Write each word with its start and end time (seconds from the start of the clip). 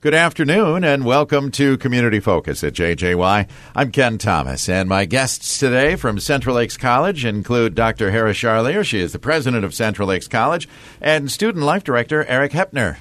Good 0.00 0.14
afternoon 0.14 0.84
and 0.84 1.04
welcome 1.04 1.50
to 1.50 1.76
Community 1.76 2.20
Focus 2.20 2.62
at 2.62 2.72
JJY. 2.72 3.48
I'm 3.74 3.90
Ken 3.90 4.16
Thomas 4.16 4.68
and 4.68 4.88
my 4.88 5.06
guests 5.06 5.58
today 5.58 5.96
from 5.96 6.20
Central 6.20 6.54
Lakes 6.54 6.76
College 6.76 7.24
include 7.24 7.74
Dr. 7.74 8.12
Hara 8.12 8.32
Charlier. 8.32 8.84
She 8.84 9.00
is 9.00 9.12
the 9.12 9.18
president 9.18 9.64
of 9.64 9.74
Central 9.74 10.06
Lakes 10.06 10.28
College 10.28 10.68
and 11.00 11.28
student 11.28 11.64
life 11.64 11.82
director 11.82 12.24
Eric 12.26 12.52
Hepner. 12.52 12.96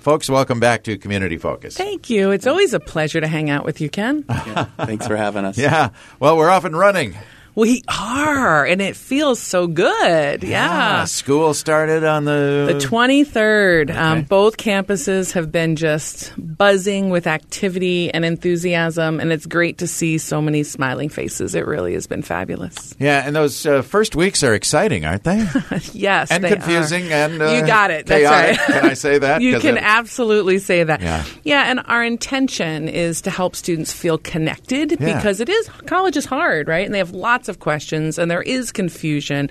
Folks, 0.00 0.28
welcome 0.28 0.60
back 0.60 0.82
to 0.82 0.98
Community 0.98 1.38
Focus. 1.38 1.74
Thank 1.74 2.10
you. 2.10 2.30
It's 2.32 2.46
always 2.46 2.74
a 2.74 2.80
pleasure 2.80 3.22
to 3.22 3.26
hang 3.28 3.48
out 3.48 3.64
with 3.64 3.80
you, 3.80 3.88
Ken. 3.88 4.22
Yeah, 4.28 4.64
thanks 4.76 5.06
for 5.06 5.16
having 5.16 5.46
us. 5.46 5.56
Yeah, 5.62 5.88
well, 6.20 6.36
we're 6.36 6.50
off 6.50 6.66
and 6.66 6.76
running. 6.76 7.16
We 7.54 7.82
are, 7.86 8.64
and 8.64 8.80
it 8.80 8.96
feels 8.96 9.38
so 9.38 9.66
good. 9.66 10.42
Yeah. 10.42 11.04
School 11.04 11.52
started 11.52 12.02
on 12.02 12.24
the 12.24 12.72
The 12.72 12.78
23rd. 12.86 13.94
Um, 13.94 14.22
both 14.22 14.56
campuses 14.56 15.32
have 15.32 15.52
been 15.52 15.76
just 15.76 16.32
buzzing 16.38 17.10
with 17.10 17.26
activity 17.26 18.10
and 18.12 18.24
enthusiasm, 18.24 19.20
and 19.20 19.30
it's 19.32 19.44
great 19.44 19.76
to 19.78 19.86
see 19.86 20.16
so 20.16 20.40
many 20.40 20.62
smiling 20.62 21.10
faces. 21.10 21.54
It 21.54 21.66
really 21.66 21.92
has 21.92 22.06
been 22.06 22.22
fabulous. 22.22 22.94
Yeah, 22.98 23.22
and 23.26 23.36
those 23.36 23.66
uh, 23.66 23.82
first 23.82 24.16
weeks 24.16 24.42
are 24.42 24.54
exciting, 24.54 25.04
aren't 25.04 25.24
they? 25.24 25.46
Yes. 25.92 26.30
and 26.30 26.42
they 26.42 26.48
confusing 26.50 27.12
are. 27.12 27.16
and 27.16 27.42
uh, 27.42 27.46
you 27.50 27.66
got 27.66 27.90
it. 27.90 28.06
chaotic. 28.06 28.56
That's 28.56 28.68
right. 28.70 28.80
Can 28.80 28.90
I 28.90 28.94
say 28.94 29.18
that? 29.18 29.42
You 29.42 29.60
can 29.60 29.76
it- 29.76 29.82
absolutely 29.82 30.58
say 30.58 30.84
that. 30.84 31.02
Yeah. 31.02 31.24
Yeah, 31.44 31.70
and 31.70 31.80
our 31.86 32.02
intention 32.02 32.88
is 32.88 33.20
to 33.22 33.30
help 33.30 33.56
students 33.56 33.92
feel 33.92 34.16
connected 34.16 34.92
Yeah. 34.92 35.16
because 35.16 35.40
it 35.40 35.50
is 35.50 35.68
college 35.86 36.16
is 36.16 36.24
hard, 36.24 36.66
right? 36.68 36.86
And 36.86 36.94
they 36.94 36.98
have 36.98 37.10
lots 37.10 37.41
of 37.48 37.60
questions 37.60 38.18
and 38.18 38.30
there 38.30 38.42
is 38.42 38.72
confusion. 38.72 39.50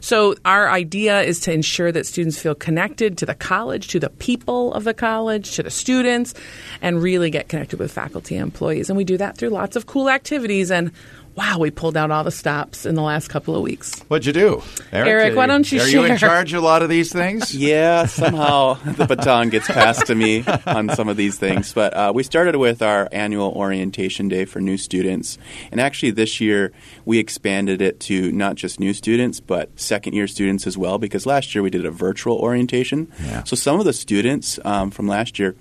So 0.00 0.34
our 0.44 0.70
idea 0.70 1.22
is 1.22 1.40
to 1.40 1.52
ensure 1.52 1.92
that 1.92 2.06
students 2.06 2.38
feel 2.38 2.54
connected 2.54 3.18
to 3.18 3.26
the 3.26 3.34
college, 3.34 3.88
to 3.88 4.00
the 4.00 4.10
people 4.10 4.72
of 4.74 4.84
the 4.84 4.94
college, 4.94 5.52
to 5.56 5.62
the 5.62 5.70
students, 5.70 6.34
and 6.80 7.02
really 7.02 7.30
get 7.30 7.48
connected 7.48 7.78
with 7.78 7.92
faculty 7.92 8.36
and 8.36 8.42
employees. 8.42 8.88
And 8.90 8.96
we 8.96 9.04
do 9.04 9.16
that 9.16 9.36
through 9.36 9.50
lots 9.50 9.76
of 9.76 9.86
cool 9.86 10.08
activities 10.08 10.70
and 10.70 10.92
Wow, 11.34 11.58
we 11.58 11.70
pulled 11.70 11.96
out 11.96 12.10
all 12.10 12.24
the 12.24 12.30
stops 12.30 12.84
in 12.84 12.94
the 12.94 13.00
last 13.02 13.28
couple 13.28 13.56
of 13.56 13.62
weeks. 13.62 13.98
What'd 14.08 14.26
you 14.26 14.34
do, 14.34 14.62
Eric? 14.92 15.08
Eric, 15.08 15.36
why 15.36 15.46
don't 15.46 15.70
you 15.70 15.80
Are 15.80 15.88
you 15.88 16.04
in 16.04 16.18
charge 16.18 16.52
of 16.52 16.62
a 16.62 16.66
lot 16.66 16.82
of 16.82 16.88
these 16.88 17.12
things? 17.12 17.54
Yeah, 17.62 18.06
somehow 18.06 18.74
the 18.74 19.06
baton 19.06 19.48
gets 19.48 19.68
passed 19.68 20.06
to 20.06 20.14
me 20.16 20.44
on 20.66 20.88
some 20.94 21.08
of 21.08 21.16
these 21.16 21.38
things. 21.38 21.72
But 21.72 21.94
uh, 21.94 22.12
we 22.14 22.22
started 22.24 22.56
with 22.56 22.82
our 22.82 23.08
annual 23.12 23.52
orientation 23.52 24.28
day 24.28 24.46
for 24.46 24.60
new 24.60 24.76
students. 24.76 25.38
And 25.70 25.80
actually, 25.80 26.10
this 26.10 26.40
year 26.40 26.72
we 27.04 27.18
expanded 27.18 27.80
it 27.80 28.00
to 28.00 28.32
not 28.32 28.56
just 28.56 28.80
new 28.80 28.92
students, 28.92 29.38
but 29.38 29.78
second 29.78 30.14
year 30.14 30.26
students 30.26 30.66
as 30.66 30.76
well, 30.76 30.98
because 30.98 31.24
last 31.24 31.54
year 31.54 31.62
we 31.62 31.70
did 31.70 31.86
a 31.86 31.90
virtual 31.90 32.36
orientation. 32.36 33.10
Yeah. 33.22 33.44
So 33.44 33.54
some 33.54 33.78
of 33.78 33.86
the 33.86 33.92
students 33.92 34.58
um, 34.64 34.90
from 34.90 35.06
last 35.06 35.38
year 35.38 35.54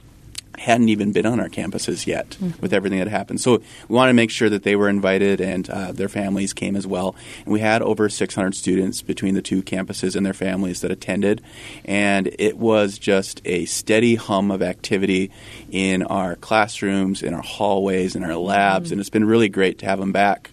hadn't 0.57 0.89
even 0.89 1.11
been 1.11 1.25
on 1.25 1.39
our 1.39 1.49
campuses 1.49 2.05
yet 2.05 2.37
with 2.59 2.73
everything 2.73 2.99
that 2.99 3.07
happened. 3.07 3.41
So 3.41 3.57
we 3.87 3.95
wanted 3.95 4.11
to 4.11 4.15
make 4.15 4.29
sure 4.29 4.49
that 4.49 4.63
they 4.63 4.75
were 4.75 4.89
invited 4.89 5.41
and 5.41 5.69
uh, 5.69 5.91
their 5.91 6.09
families 6.09 6.53
came 6.53 6.75
as 6.75 6.85
well. 6.85 7.15
And 7.45 7.53
we 7.53 7.59
had 7.59 7.81
over 7.81 8.09
600 8.09 8.55
students 8.55 9.01
between 9.01 9.33
the 9.33 9.41
two 9.41 9.63
campuses 9.63 10.15
and 10.15 10.25
their 10.25 10.33
families 10.33 10.81
that 10.81 10.91
attended. 10.91 11.41
And 11.85 12.33
it 12.39 12.57
was 12.57 12.97
just 12.97 13.41
a 13.45 13.65
steady 13.65 14.15
hum 14.15 14.51
of 14.51 14.61
activity 14.61 15.31
in 15.71 16.03
our 16.03 16.35
classrooms, 16.35 17.23
in 17.23 17.33
our 17.33 17.41
hallways, 17.41 18.15
in 18.15 18.23
our 18.23 18.35
labs. 18.35 18.91
And 18.91 18.99
it's 18.99 19.09
been 19.09 19.25
really 19.25 19.49
great 19.49 19.79
to 19.79 19.85
have 19.85 19.99
them 19.99 20.11
back. 20.11 20.51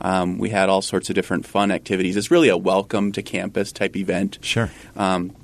Um, 0.00 0.38
we 0.38 0.50
had 0.50 0.68
all 0.68 0.82
sorts 0.82 1.08
of 1.08 1.14
different 1.14 1.46
fun 1.46 1.70
activities. 1.70 2.16
It's 2.16 2.30
really 2.30 2.48
a 2.48 2.56
welcome 2.56 3.12
to 3.12 3.22
campus 3.22 3.72
type 3.72 3.96
event. 3.96 4.38
Sure. 4.42 4.70
Um, 4.94 5.34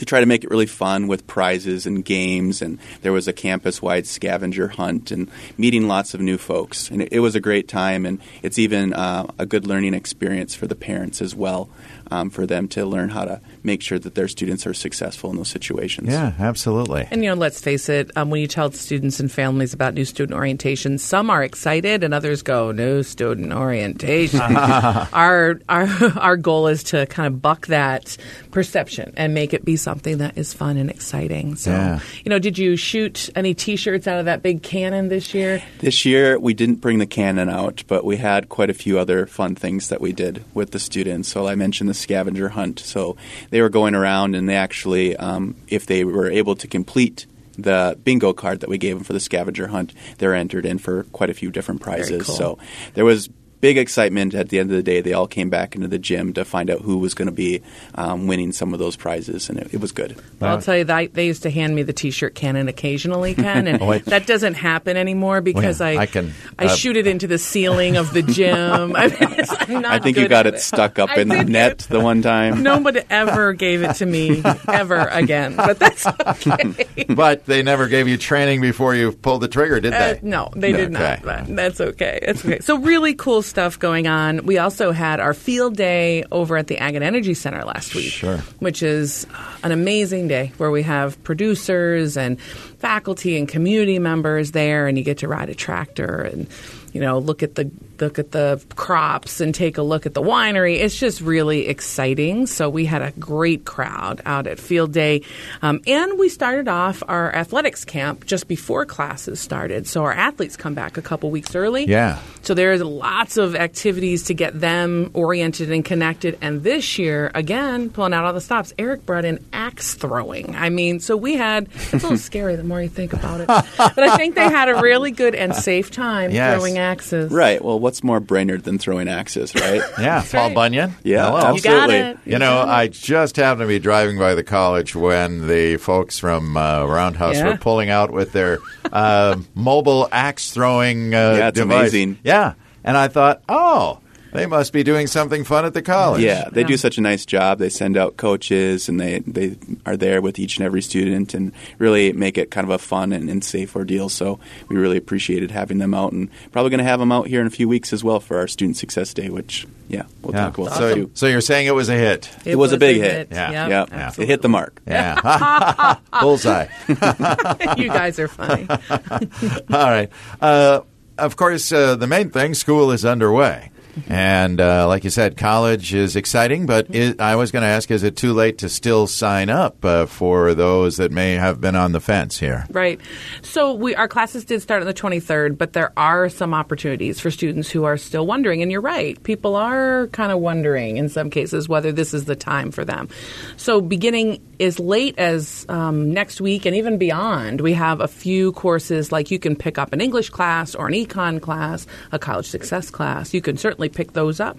we 0.00 0.06
try 0.06 0.20
to 0.20 0.26
make 0.26 0.44
it 0.44 0.50
really 0.50 0.66
fun 0.66 1.06
with 1.08 1.26
prizes 1.26 1.86
and 1.86 2.04
games, 2.04 2.62
and 2.62 2.78
there 3.02 3.12
was 3.12 3.28
a 3.28 3.32
campus-wide 3.32 4.06
scavenger 4.06 4.68
hunt 4.68 5.10
and 5.10 5.30
meeting 5.56 5.88
lots 5.88 6.14
of 6.14 6.20
new 6.20 6.38
folks. 6.38 6.90
And 6.90 7.02
it, 7.02 7.12
it 7.12 7.20
was 7.20 7.34
a 7.34 7.40
great 7.40 7.68
time, 7.68 8.06
and 8.06 8.20
it's 8.42 8.58
even 8.58 8.92
uh, 8.92 9.26
a 9.38 9.46
good 9.46 9.66
learning 9.66 9.94
experience 9.94 10.54
for 10.54 10.66
the 10.66 10.74
parents 10.74 11.22
as 11.22 11.34
well, 11.34 11.68
um, 12.10 12.30
for 12.30 12.46
them 12.46 12.68
to 12.68 12.84
learn 12.84 13.08
how 13.10 13.24
to 13.24 13.40
make 13.62 13.82
sure 13.82 13.98
that 13.98 14.14
their 14.14 14.28
students 14.28 14.66
are 14.66 14.74
successful 14.74 15.30
in 15.30 15.36
those 15.36 15.48
situations. 15.48 16.08
Yeah, 16.08 16.32
absolutely. 16.38 17.08
And 17.10 17.22
you 17.22 17.30
know, 17.30 17.36
let's 17.36 17.60
face 17.60 17.88
it. 17.88 18.10
Um, 18.16 18.30
when 18.30 18.40
you 18.40 18.46
tell 18.46 18.70
students 18.72 19.20
and 19.20 19.30
families 19.30 19.74
about 19.74 19.94
new 19.94 20.04
student 20.04 20.36
orientation, 20.36 20.98
some 20.98 21.30
are 21.30 21.42
excited, 21.42 22.04
and 22.04 22.14
others 22.14 22.42
go, 22.42 22.72
"No 22.72 23.02
student 23.02 23.52
orientation." 23.52 24.40
our 24.56 25.60
our 25.68 25.88
our 26.18 26.36
goal 26.36 26.68
is 26.68 26.82
to 26.84 27.06
kind 27.06 27.26
of 27.26 27.42
buck 27.42 27.66
that 27.68 28.16
perception 28.50 29.12
and 29.16 29.34
make 29.34 29.52
it 29.54 29.64
be 29.64 29.76
something 29.86 30.18
that 30.18 30.36
is 30.36 30.52
fun 30.52 30.76
and 30.76 30.90
exciting. 30.90 31.54
So, 31.54 31.70
Yeah. 31.70 32.00
you 32.24 32.30
know, 32.30 32.40
did 32.40 32.58
you 32.58 32.74
shoot 32.76 33.30
any 33.36 33.54
T-shirts 33.54 34.08
out 34.08 34.18
of 34.18 34.24
that 34.24 34.42
big 34.42 34.64
cannon 34.64 35.08
this 35.08 35.32
year? 35.32 35.62
This 35.78 36.04
year, 36.04 36.40
we 36.40 36.54
didn't 36.54 36.80
bring 36.80 36.98
the 36.98 37.06
cannon 37.06 37.48
out, 37.48 37.84
but 37.86 38.04
we 38.04 38.16
had 38.16 38.48
quite 38.48 38.68
a 38.68 38.74
few 38.74 38.98
other 38.98 39.26
fun 39.26 39.54
things 39.54 39.88
that 39.90 40.00
we 40.00 40.12
did 40.12 40.42
with 40.54 40.72
the 40.72 40.80
students. 40.80 41.28
So 41.28 41.46
I 41.46 41.54
mentioned 41.54 41.88
the 41.88 41.94
scavenger 41.94 42.48
hunt. 42.48 42.80
So 42.80 43.16
they 43.50 43.60
were 43.60 43.68
going 43.68 43.94
around, 43.94 44.34
and 44.34 44.48
they 44.48 44.56
actually, 44.56 45.16
um, 45.18 45.54
if 45.68 45.86
they 45.86 46.02
were 46.02 46.28
able 46.28 46.56
to 46.56 46.66
complete 46.66 47.26
the 47.56 47.96
bingo 48.02 48.32
card 48.32 48.58
that 48.60 48.68
we 48.68 48.78
gave 48.78 48.96
them 48.96 49.04
for 49.04 49.12
the 49.12 49.20
scavenger 49.20 49.68
hunt, 49.68 49.92
they're 50.18 50.34
entered 50.34 50.66
in 50.66 50.78
for 50.78 51.04
quite 51.12 51.30
a 51.30 51.34
few 51.34 51.52
different 51.52 51.80
prizes. 51.80 52.26
cool. 52.26 52.34
So 52.34 52.58
there 52.94 53.04
was 53.04 53.30
big 53.60 53.78
excitement 53.78 54.34
at 54.34 54.48
the 54.50 54.58
end 54.58 54.70
of 54.70 54.76
the 54.76 54.82
day. 54.82 55.00
They 55.00 55.12
all 55.12 55.26
came 55.26 55.50
back 55.50 55.74
into 55.74 55.88
the 55.88 55.98
gym 55.98 56.32
to 56.34 56.44
find 56.44 56.70
out 56.70 56.80
who 56.82 56.98
was 56.98 57.14
going 57.14 57.26
to 57.26 57.32
be 57.34 57.62
um, 57.94 58.26
winning 58.26 58.52
some 58.52 58.72
of 58.72 58.78
those 58.78 58.96
prizes, 58.96 59.48
and 59.48 59.58
it, 59.58 59.74
it 59.74 59.80
was 59.80 59.92
good. 59.92 60.16
Well, 60.40 60.50
I'll 60.50 60.60
tell 60.62 60.76
you 60.76 60.84
that 60.84 61.14
they 61.14 61.26
used 61.26 61.42
to 61.44 61.50
hand 61.50 61.74
me 61.74 61.82
the 61.82 61.92
T-shirt 61.92 62.34
cannon 62.34 62.68
occasionally, 62.68 63.34
Ken, 63.34 63.66
and 63.66 63.82
Oh, 63.86 63.86
wait. 63.86 64.04
that 64.06 64.26
doesn't 64.26 64.54
happen 64.54 64.96
anymore 64.96 65.40
because 65.40 65.80
Well, 65.80 65.88
I 65.98 66.02
I 66.02 66.06
can, 66.06 66.32
I 66.58 66.66
uh, 66.66 66.68
shoot 66.68 66.96
it 66.96 67.06
into 67.06 67.26
the 67.26 67.38
ceiling 67.38 67.96
of 67.96 68.12
the 68.12 68.22
gym. 68.22 68.56
I, 68.96 69.08
mean, 69.08 69.22
it's- 69.22 69.56
I'm 69.68 69.82
not 69.82 69.92
I 69.92 69.98
think 70.00 70.16
you 70.16 70.28
got 70.28 70.46
at 70.46 70.54
it 70.54 70.60
stuck 70.60 70.98
up 70.98 71.10
I 71.10 71.20
in 71.20 71.28
the 71.28 71.36
did. 71.38 71.48
net 71.48 71.78
the 71.90 72.00
one 72.00 72.22
time. 72.22 72.62
Nobody 72.66 73.00
ever 73.10 73.52
gave 73.52 73.82
it 73.82 73.94
to 73.96 74.06
me 74.06 74.42
ever 74.68 74.96
again, 75.08 75.56
but 75.56 75.78
that's 75.78 76.06
okay. 76.06 76.86
But 77.08 77.46
they 77.46 77.62
never 77.62 77.88
gave 77.88 78.08
you 78.08 78.16
training 78.16 78.60
before 78.60 78.94
you 78.94 79.12
pulled 79.12 79.40
the 79.42 79.48
trigger, 79.48 79.80
did 79.80 79.92
Uh, 79.94 79.98
they? 80.14 80.20
no, 80.22 80.50
they 80.54 80.72
did 80.72 80.94
Okay. 80.94 81.20
not. 81.20 81.22
But 81.22 81.56
that's 81.56 81.80
okay. 81.80 82.18
It's 82.22 82.44
okay. 82.44 82.60
So 82.60 82.78
really 82.78 83.14
cool 83.14 83.42
stuff 83.46 83.78
going 83.78 84.06
on. 84.06 84.44
We 84.44 84.58
also 84.58 84.92
had 84.92 85.20
our 85.20 85.32
field 85.34 85.76
day 85.76 86.24
over 86.30 86.56
at 86.56 86.66
the 86.66 86.78
Ag 86.78 86.94
and 86.94 87.04
Energy 87.04 87.34
Center 87.34 87.64
last 87.64 87.94
week, 87.94 88.12
Sure. 88.12 88.38
which 88.58 88.82
is 88.82 89.26
uh, 89.34 89.56
an 89.62 89.72
amazing 89.72 90.28
day 90.28 90.52
where 90.58 90.70
we 90.70 90.82
have 90.82 91.22
producers 91.24 92.16
and 92.16 92.40
faculty 92.40 93.36
and 93.38 93.48
community 93.48 93.98
members 93.98 94.52
there, 94.52 94.86
and 94.86 94.98
you 94.98 95.04
get 95.04 95.18
to 95.18 95.28
ride 95.28 95.48
a 95.48 95.54
tractor 95.54 96.22
and 96.22 96.46
you 96.92 97.00
know 97.00 97.18
look 97.18 97.42
at 97.42 97.54
the 97.54 97.70
look 98.00 98.18
at 98.18 98.32
the 98.32 98.62
crops 98.76 99.40
and 99.40 99.54
take 99.54 99.78
a 99.78 99.82
look 99.82 100.06
at 100.06 100.14
the 100.14 100.22
winery. 100.22 100.76
It's 100.78 100.96
just 100.98 101.20
really 101.20 101.66
exciting. 101.68 102.46
So 102.46 102.68
we 102.68 102.84
had 102.84 103.02
a 103.02 103.10
great 103.12 103.64
crowd 103.64 104.20
out 104.26 104.46
at 104.46 104.58
field 104.58 104.92
day, 104.92 105.22
um, 105.62 105.80
and 105.86 106.18
we 106.18 106.28
started 106.28 106.68
off 106.68 107.02
our 107.08 107.34
athletics 107.34 107.84
camp 107.84 108.26
just 108.26 108.48
before 108.48 108.84
classes 108.86 109.40
started. 109.40 109.86
So 109.86 110.04
our 110.04 110.12
athletes 110.12 110.56
come 110.56 110.74
back 110.74 110.96
a 110.96 111.02
couple 111.02 111.30
weeks 111.30 111.54
early. 111.54 111.86
Yeah. 111.86 112.18
So 112.42 112.54
there's 112.54 112.82
lots 112.82 113.36
of 113.36 113.56
activities 113.56 114.24
to 114.24 114.34
get 114.34 114.58
them 114.60 115.10
oriented 115.14 115.72
and 115.72 115.84
connected. 115.84 116.38
And 116.40 116.62
this 116.62 116.98
year, 116.98 117.30
again, 117.34 117.90
pulling 117.90 118.12
out 118.14 118.24
all 118.24 118.32
the 118.32 118.40
stops, 118.40 118.72
Eric 118.78 119.04
brought 119.04 119.24
in 119.24 119.44
axe 119.52 119.94
throwing. 119.94 120.54
I 120.54 120.70
mean, 120.70 121.00
so 121.00 121.16
we 121.16 121.34
had, 121.34 121.68
it's 121.74 121.92
a 121.92 121.96
little 121.96 122.16
scary 122.18 122.54
the 122.56 122.62
more 122.64 122.80
you 122.80 122.88
think 122.88 123.12
about 123.12 123.40
it. 123.40 123.46
But 123.48 123.98
I 123.98 124.16
think 124.16 124.34
they 124.36 124.48
had 124.48 124.68
a 124.68 124.80
really 124.80 125.10
good 125.10 125.34
and 125.34 125.54
safe 125.54 125.90
time 125.90 126.30
Yes. 126.30 126.54
throwing 126.56 126.78
axes. 126.78 127.32
Right. 127.32 127.62
Well, 127.64 127.80
what's 127.86 128.02
more 128.02 128.18
Brainerd 128.18 128.64
than 128.64 128.78
throwing 128.78 129.06
axes, 129.06 129.54
right? 129.54 129.80
Yeah, 130.00 130.24
Paul 130.28 130.46
right. 130.48 130.54
Bunyan. 130.56 130.96
Yeah, 131.04 131.26
Hello. 131.26 131.54
You 131.54 131.62
got 131.62 131.88
Absolutely. 131.90 131.96
it. 131.98 132.18
You 132.24 132.38
know, 132.40 132.62
I 132.62 132.88
just 132.88 133.36
happened 133.36 133.60
to 133.60 133.66
be 133.68 133.78
driving 133.78 134.18
by 134.18 134.34
the 134.34 134.42
college 134.42 134.96
when 134.96 135.46
the 135.46 135.76
folks 135.76 136.18
from 136.18 136.56
uh, 136.56 136.84
Roundhouse 136.84 137.36
Yeah. 137.36 137.50
were 137.52 137.56
pulling 137.58 137.88
out 137.88 138.10
with 138.10 138.32
their 138.32 138.58
uh, 138.92 139.36
mobile 139.54 140.08
axe 140.10 140.50
throwing 140.50 141.14
uh, 141.14 141.36
Yeah, 141.38 141.48
it's 141.48 141.58
device. 141.60 141.78
amazing. 141.92 142.18
Yeah, 142.24 142.54
and 142.82 142.96
I 142.96 143.06
thought, 143.06 143.42
oh, 143.48 144.00
they 144.32 144.46
must 144.46 144.72
be 144.72 144.82
doing 144.82 145.06
something 145.06 145.44
fun 145.44 145.64
at 145.64 145.74
the 145.74 145.82
college. 145.82 146.22
Yeah, 146.22 146.48
they 146.52 146.60
Yeah. 146.62 146.66
do 146.66 146.76
such 146.76 146.98
a 146.98 147.00
nice 147.00 147.24
job. 147.24 147.58
They 147.58 147.68
send 147.68 147.96
out 147.96 148.16
coaches 148.16 148.88
and 148.88 149.00
they, 149.00 149.20
they 149.20 149.56
are 149.86 149.96
there 149.96 150.20
with 150.20 150.38
each 150.38 150.56
and 150.58 150.66
every 150.66 150.82
student 150.82 151.32
and 151.34 151.52
really 151.78 152.12
make 152.12 152.36
it 152.38 152.50
kind 152.50 152.64
of 152.64 152.70
a 152.70 152.78
fun 152.78 153.12
and, 153.12 153.30
and 153.30 153.42
safe 153.42 153.74
ordeal. 153.76 154.08
So 154.08 154.38
we 154.68 154.76
really 154.76 154.96
appreciated 154.96 155.50
having 155.50 155.78
them 155.78 155.94
out 155.94 156.12
and 156.12 156.28
probably 156.52 156.70
going 156.70 156.78
to 156.78 156.84
have 156.84 157.00
them 157.00 157.12
out 157.12 157.26
here 157.28 157.40
in 157.40 157.46
a 157.46 157.50
few 157.50 157.68
weeks 157.68 157.92
as 157.92 158.02
well 158.04 158.20
for 158.20 158.38
our 158.38 158.46
Student 158.48 158.76
Success 158.76 159.14
Day, 159.14 159.28
which, 159.30 159.66
yeah, 159.88 160.02
we'll 160.22 160.34
Yeah. 160.34 160.44
talk 160.46 160.58
about 160.58 160.72
So, 160.74 160.88
that 160.88 160.94
too. 160.94 161.10
so 161.14 161.26
you're 161.26 161.40
saying 161.40 161.66
it 161.66 161.74
was 161.74 161.88
a 161.88 161.94
hit? 161.96 162.28
It, 162.44 162.56
was, 162.56 162.72
a 162.72 162.78
big 162.78 162.96
hit. 163.00 163.28
Yeah. 163.30 163.68
Yep, 163.68 163.88
yeah, 163.90 164.12
it 164.18 164.26
hit 164.26 164.42
the 164.42 164.48
mark. 164.48 164.80
Yeah, 164.86 165.96
bullseye. 166.20 166.66
you 166.88 167.88
guys 167.88 168.18
are 168.18 168.28
funny. 168.28 168.66
All 168.70 169.90
right. 169.90 170.10
Uh, 170.40 170.80
of 171.18 171.36
course, 171.36 171.72
uh, 171.72 171.96
the 171.96 172.06
main 172.06 172.30
thing, 172.30 172.54
school 172.54 172.90
is 172.90 173.04
underway. 173.04 173.70
And 174.08 174.60
uh, 174.60 174.86
like 174.88 175.04
you 175.04 175.10
said, 175.10 175.36
college 175.36 175.94
is 175.94 176.16
exciting, 176.16 176.66
but 176.66 176.94
it, 176.94 177.20
I 177.20 177.36
was 177.36 177.50
going 177.50 177.62
to 177.62 177.68
ask: 177.68 177.90
Is 177.90 178.02
it 178.02 178.16
too 178.16 178.32
late 178.32 178.58
to 178.58 178.68
still 178.68 179.06
sign 179.06 179.48
up 179.48 179.84
uh, 179.84 180.06
for 180.06 180.54
those 180.54 180.98
that 180.98 181.12
may 181.12 181.32
have 181.32 181.60
been 181.60 181.76
on 181.76 181.92
the 181.92 182.00
fence 182.00 182.38
here? 182.38 182.66
Right. 182.70 183.00
So 183.42 183.72
we 183.72 183.94
our 183.94 184.08
classes 184.08 184.44
did 184.44 184.62
start 184.62 184.82
on 184.82 184.86
the 184.86 184.94
23rd, 184.94 185.58
but 185.58 185.72
there 185.72 185.92
are 185.96 186.28
some 186.28 186.54
opportunities 186.54 187.20
for 187.20 187.30
students 187.30 187.70
who 187.70 187.84
are 187.84 187.96
still 187.96 188.26
wondering. 188.26 188.62
And 188.62 188.70
you're 188.70 188.80
right, 188.80 189.20
people 189.22 189.56
are 189.56 190.08
kind 190.08 190.32
of 190.32 190.40
wondering 190.40 190.96
in 190.96 191.08
some 191.08 191.30
cases 191.30 191.68
whether 191.68 191.92
this 191.92 192.14
is 192.14 192.26
the 192.26 192.36
time 192.36 192.70
for 192.70 192.84
them. 192.84 193.08
So 193.56 193.80
beginning 193.80 194.40
as 194.60 194.78
late 194.78 195.18
as 195.18 195.66
um, 195.68 196.12
next 196.12 196.40
week 196.40 196.66
and 196.66 196.74
even 196.76 196.98
beyond, 196.98 197.60
we 197.60 197.72
have 197.74 198.00
a 198.00 198.08
few 198.08 198.52
courses 198.52 199.12
like 199.12 199.30
you 199.30 199.38
can 199.38 199.56
pick 199.56 199.78
up 199.78 199.92
an 199.92 200.00
English 200.00 200.30
class 200.30 200.74
or 200.74 200.86
an 200.86 200.94
econ 200.94 201.40
class, 201.40 201.86
a 202.12 202.18
college 202.18 202.46
success 202.46 202.90
class. 202.90 203.34
You 203.34 203.40
can 203.40 203.56
certainly 203.56 203.88
pick 203.88 204.12
those 204.12 204.40
up. 204.40 204.58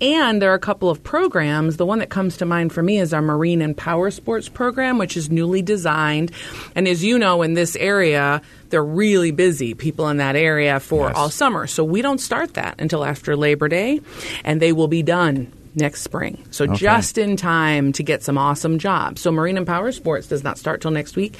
And 0.00 0.40
there 0.40 0.50
are 0.50 0.54
a 0.54 0.58
couple 0.58 0.88
of 0.90 1.02
programs. 1.02 1.76
The 1.76 1.86
one 1.86 1.98
that 1.98 2.08
comes 2.10 2.36
to 2.38 2.46
mind 2.46 2.72
for 2.72 2.82
me 2.82 2.98
is 2.98 3.12
our 3.12 3.22
Marine 3.22 3.62
and 3.62 3.76
Power 3.76 4.10
Sports 4.10 4.48
program, 4.48 4.98
which 4.98 5.16
is 5.16 5.30
newly 5.30 5.62
designed. 5.62 6.32
And 6.74 6.88
as 6.88 7.04
you 7.04 7.18
know, 7.18 7.42
in 7.42 7.54
this 7.54 7.76
area, 7.76 8.40
they're 8.70 8.84
really 8.84 9.30
busy, 9.30 9.74
people 9.74 10.08
in 10.08 10.16
that 10.16 10.36
area, 10.36 10.80
for 10.80 11.08
Yes. 11.08 11.16
all 11.16 11.30
summer. 11.30 11.66
So 11.66 11.84
we 11.84 12.02
don't 12.02 12.18
start 12.18 12.54
that 12.54 12.76
until 12.80 13.04
after 13.04 13.36
Labor 13.36 13.68
Day, 13.68 14.00
and 14.44 14.60
they 14.60 14.72
will 14.72 14.88
be 14.88 15.02
done 15.02 15.52
next 15.76 16.02
spring. 16.02 16.42
So 16.50 16.66
just 16.66 17.18
in 17.18 17.36
time 17.36 17.92
to 17.92 18.02
get 18.02 18.22
some 18.22 18.38
awesome 18.38 18.78
jobs. 18.78 19.20
So 19.20 19.30
Marine 19.30 19.56
and 19.56 19.66
Power 19.66 19.92
Sports 19.92 20.26
does 20.28 20.42
not 20.42 20.58
start 20.58 20.80
till 20.80 20.90
next 20.90 21.16
week. 21.16 21.38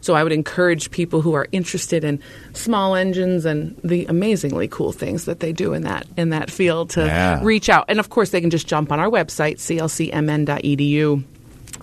So 0.00 0.14
I 0.14 0.22
would 0.22 0.32
encourage 0.32 0.90
people 0.90 1.20
who 1.22 1.32
are 1.34 1.46
interested 1.52 2.04
in 2.04 2.20
small 2.52 2.94
engines 2.94 3.44
and 3.44 3.76
the 3.82 4.04
amazingly 4.06 4.68
cool 4.68 4.92
things 4.92 5.24
that 5.24 5.40
they 5.40 5.52
do 5.52 5.72
in 5.72 5.82
that 5.82 6.06
in 6.16 6.30
that 6.30 6.50
field 6.50 6.90
to 6.90 7.04
Yeah. 7.04 7.40
reach 7.42 7.68
out. 7.68 7.86
And 7.88 7.98
of 7.98 8.10
course, 8.10 8.30
they 8.30 8.40
can 8.40 8.50
just 8.50 8.66
jump 8.68 8.92
on 8.92 9.00
our 9.00 9.08
website 9.10 9.56
clcmn.edu 9.56 11.24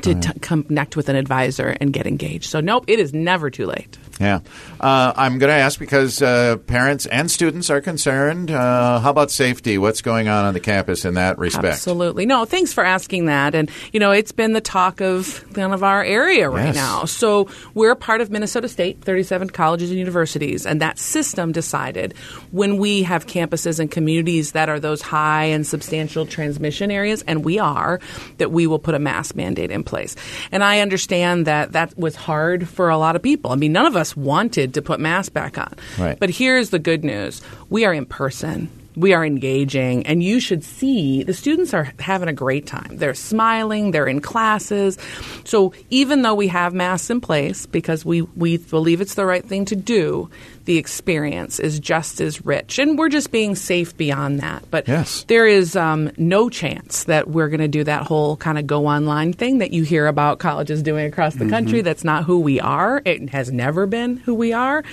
to 0.01 0.15
t- 0.15 0.39
connect 0.41 0.95
with 0.97 1.09
an 1.09 1.15
advisor 1.15 1.75
and 1.79 1.93
get 1.93 2.05
engaged. 2.05 2.49
So 2.49 2.59
nope, 2.59 2.85
it 2.87 2.99
is 2.99 3.13
never 3.13 3.49
too 3.49 3.65
late. 3.65 3.97
Yeah. 4.19 4.39
Uh, 4.79 5.11
I'm 5.15 5.39
going 5.39 5.49
to 5.49 5.55
ask 5.55 5.77
because 5.77 6.21
uh, 6.21 6.57
parents 6.67 7.05
and 7.05 7.29
students 7.29 7.69
are 7.69 7.81
concerned. 7.81 8.49
Uh, 8.49 8.99
how 8.99 9.09
about 9.09 9.29
safety? 9.31 9.77
What's 9.77 10.01
going 10.01 10.27
on 10.29 10.45
on 10.45 10.53
the 10.53 10.59
campus 10.59 11.03
in 11.03 11.15
that 11.15 11.37
respect? 11.37 11.65
Absolutely. 11.65 12.25
No, 12.25 12.45
thanks 12.45 12.71
for 12.71 12.83
asking 12.85 13.25
that. 13.25 13.55
And, 13.55 13.69
you 13.91 13.99
know, 13.99 14.11
it's 14.11 14.31
been 14.31 14.53
the 14.53 14.61
talk 14.61 15.01
of 15.01 15.43
kind 15.53 15.73
of 15.73 15.83
our 15.83 16.03
area 16.03 16.49
right 16.49 16.67
Yes. 16.67 16.75
now. 16.75 17.05
So 17.05 17.49
we're 17.73 17.95
part 17.95 18.21
of 18.21 18.29
Minnesota 18.31 18.69
State, 18.69 19.01
37 19.01 19.49
colleges 19.49 19.89
and 19.89 19.99
universities. 19.99 20.65
And 20.65 20.81
that 20.81 20.97
system 20.97 21.51
decided 21.51 22.13
when 22.51 22.77
we 22.77 23.03
have 23.03 23.25
campuses 23.27 23.79
and 23.79 23.91
communities 23.91 24.53
that 24.53 24.69
are 24.69 24.79
those 24.79 25.01
high 25.01 25.45
and 25.45 25.67
substantial 25.67 26.25
transmission 26.25 26.89
areas, 26.89 27.21
and 27.27 27.43
we 27.43 27.59
are, 27.59 27.99
that 28.37 28.51
we 28.51 28.65
will 28.67 28.79
put 28.79 28.95
a 28.95 28.99
mask 28.99 29.35
mandate 29.35 29.71
in 29.71 29.83
place. 29.83 30.15
And 30.51 30.63
I 30.63 30.79
understand 30.79 31.47
that 31.47 31.73
that 31.73 31.97
was 31.97 32.15
hard 32.15 32.67
for 32.69 32.89
a 32.89 32.97
lot 32.97 33.15
of 33.15 33.21
people. 33.21 33.51
I 33.51 33.55
mean, 33.55 33.73
none 33.73 33.85
of 33.85 33.95
us 33.95 34.04
wanted 34.13 34.73
to 34.73 34.81
put 34.81 34.99
masks 34.99 35.29
back 35.29 35.57
on. 35.57 35.73
Right. 35.97 36.19
But 36.19 36.29
here's 36.29 36.69
the 36.69 36.79
good 36.79 37.05
news 37.05 37.41
we 37.69 37.85
are 37.85 37.93
in 37.93 38.05
person. 38.05 38.69
We 38.97 39.13
are 39.13 39.25
engaging, 39.25 40.07
and 40.07 40.23
you 40.23 40.39
should 40.39 40.63
see 40.63 41.23
the 41.23 41.33
students 41.33 41.73
are 41.73 41.91
having 41.99 42.29
a 42.29 42.33
great 42.33 42.65
time. 42.65 42.95
They're 42.95 43.13
smiling, 43.13 43.91
they're 43.91 44.07
in 44.07 44.21
classes. 44.21 44.97
So, 45.43 45.73
even 45.89 46.21
though 46.21 46.33
we 46.33 46.47
have 46.47 46.73
masks 46.73 47.09
in 47.09 47.19
place 47.19 47.65
because 47.65 48.05
we, 48.05 48.21
we 48.21 48.55
believe 48.55 49.01
it's 49.01 49.15
the 49.15 49.25
right 49.25 49.45
thing 49.45 49.65
to 49.65 49.75
do, 49.75 50.29
the 50.65 50.77
experience 50.77 51.59
is 51.59 51.79
just 51.79 52.19
as 52.21 52.45
rich. 52.45 52.79
And 52.79 52.97
we're 52.97 53.09
just 53.09 53.31
being 53.31 53.55
safe 53.55 53.95
beyond 53.95 54.39
that. 54.39 54.63
But 54.71 54.87
Yes. 54.87 55.23
there 55.27 55.45
is 55.47 55.75
um, 55.75 56.11
no 56.17 56.49
chance 56.49 57.03
that 57.05 57.29
we're 57.29 57.49
going 57.49 57.59
to 57.61 57.67
do 57.67 57.83
that 57.83 58.03
whole 58.03 58.35
kind 58.37 58.57
of 58.57 58.65
go 58.67 58.87
online 58.87 59.33
thing 59.33 59.59
that 59.59 59.71
you 59.71 59.83
hear 59.83 60.07
about 60.07 60.39
colleges 60.39 60.81
doing 60.83 61.05
across 61.05 61.35
the 61.35 61.47
country. 61.47 61.81
That's 61.81 62.03
not 62.03 62.23
who 62.25 62.39
we 62.39 62.59
are. 62.59 63.01
It 63.05 63.29
has 63.29 63.51
never 63.51 63.85
been 63.85 64.17
who 64.17 64.33
we 64.33 64.53
are. 64.53 64.83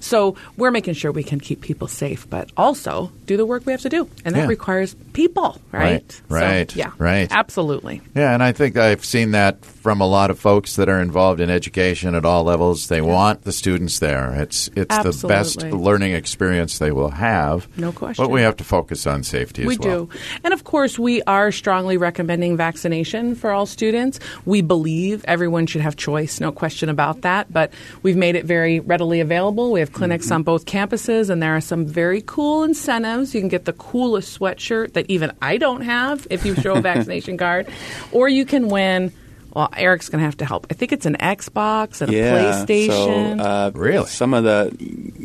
So 0.00 0.36
we're 0.56 0.70
making 0.70 0.94
sure 0.94 1.10
we 1.12 1.22
can 1.24 1.40
keep 1.40 1.60
people 1.60 1.88
safe, 1.88 2.28
but 2.28 2.50
also 2.56 3.10
do 3.26 3.36
the 3.36 3.46
work 3.46 3.64
we 3.66 3.72
have 3.72 3.82
to 3.82 3.88
do. 3.88 4.08
And 4.24 4.34
that 4.34 4.40
Yeah. 4.42 4.46
requires 4.48 4.94
people, 5.14 5.60
right? 5.72 5.84
Right, 5.94 6.12
So, 6.12 6.34
right, 6.34 6.76
yeah. 6.76 6.90
right. 6.98 7.28
Absolutely. 7.30 8.02
Yeah, 8.14 8.34
and 8.34 8.42
I 8.42 8.52
think 8.52 8.76
I've 8.76 9.04
seen 9.04 9.30
that 9.30 9.64
from 9.64 10.00
a 10.00 10.06
lot 10.06 10.30
of 10.30 10.38
folks 10.38 10.76
that 10.76 10.88
are 10.88 11.00
involved 11.00 11.40
in 11.40 11.48
education 11.50 12.14
at 12.14 12.24
all 12.24 12.44
levels. 12.44 12.88
They 12.88 13.00
want 13.00 13.44
the 13.44 13.52
students 13.52 13.98
there. 13.98 14.34
It's 14.34 14.68
it's 14.76 14.96
the 14.98 15.12
best 15.22 15.62
learning 15.62 16.12
experience 16.12 16.78
they 16.78 16.92
will 16.92 17.10
have. 17.10 17.68
No 17.78 17.92
question. 17.92 18.24
But 18.24 18.30
we 18.30 18.42
have 18.42 18.56
to 18.56 18.64
focus 18.64 19.06
on 19.06 19.22
safety 19.22 19.62
as 19.62 19.78
well. 19.78 20.06
We 20.06 20.08
do. 20.08 20.08
And 20.44 20.52
of 20.54 20.64
course, 20.64 20.98
we 20.98 21.22
are 21.22 21.52
strongly 21.52 21.96
recommending 21.96 22.56
vaccination 22.56 23.34
for 23.34 23.50
all 23.50 23.66
students. 23.66 24.20
We 24.44 24.62
believe 24.62 25.24
everyone 25.26 25.66
should 25.66 25.80
have 25.82 25.96
choice, 25.96 26.40
no 26.40 26.52
question 26.52 26.88
about 26.88 27.22
that. 27.22 27.52
But 27.52 27.72
we've 28.02 28.16
made 28.16 28.36
it 28.36 28.44
very 28.44 28.80
readily 28.80 29.20
available. 29.20 29.70
We 29.72 29.80
have 29.80 29.92
clinics 29.92 30.26
Mm-hmm. 30.26 30.34
on 30.34 30.42
both 30.44 30.64
campuses, 30.64 31.28
and 31.28 31.42
there 31.42 31.54
are 31.56 31.60
some 31.60 31.86
very 31.86 32.22
cool 32.24 32.62
incentives. 32.62 33.34
You 33.34 33.40
can 33.40 33.48
get 33.48 33.64
the 33.64 33.72
coolest 33.74 34.38
sweatshirt 34.38 34.94
that 34.94 35.06
even 35.10 35.32
I 35.42 35.56
don't 35.58 35.82
have 35.82 36.26
if 36.30 36.44
you 36.46 36.54
show 36.54 36.74
a 36.76 36.80
vaccination 36.92 37.36
card, 37.36 37.68
or 38.12 38.28
you 38.28 38.44
can 38.44 38.68
win. 38.68 39.12
Well, 39.54 39.68
Eric's 39.76 40.08
going 40.08 40.18
to 40.18 40.24
have 40.24 40.36
to 40.38 40.44
help. 40.44 40.66
I 40.70 40.74
think 40.74 40.90
it's 40.92 41.06
an 41.06 41.16
Xbox 41.20 42.00
and 42.00 42.10
a 42.12 42.16
yeah, 42.16 42.34
PlayStation. 42.66 43.38
So, 43.38 43.44
uh, 43.44 43.70
Really? 43.74 44.06
some 44.06 44.34
of 44.34 44.42
the 44.44 44.72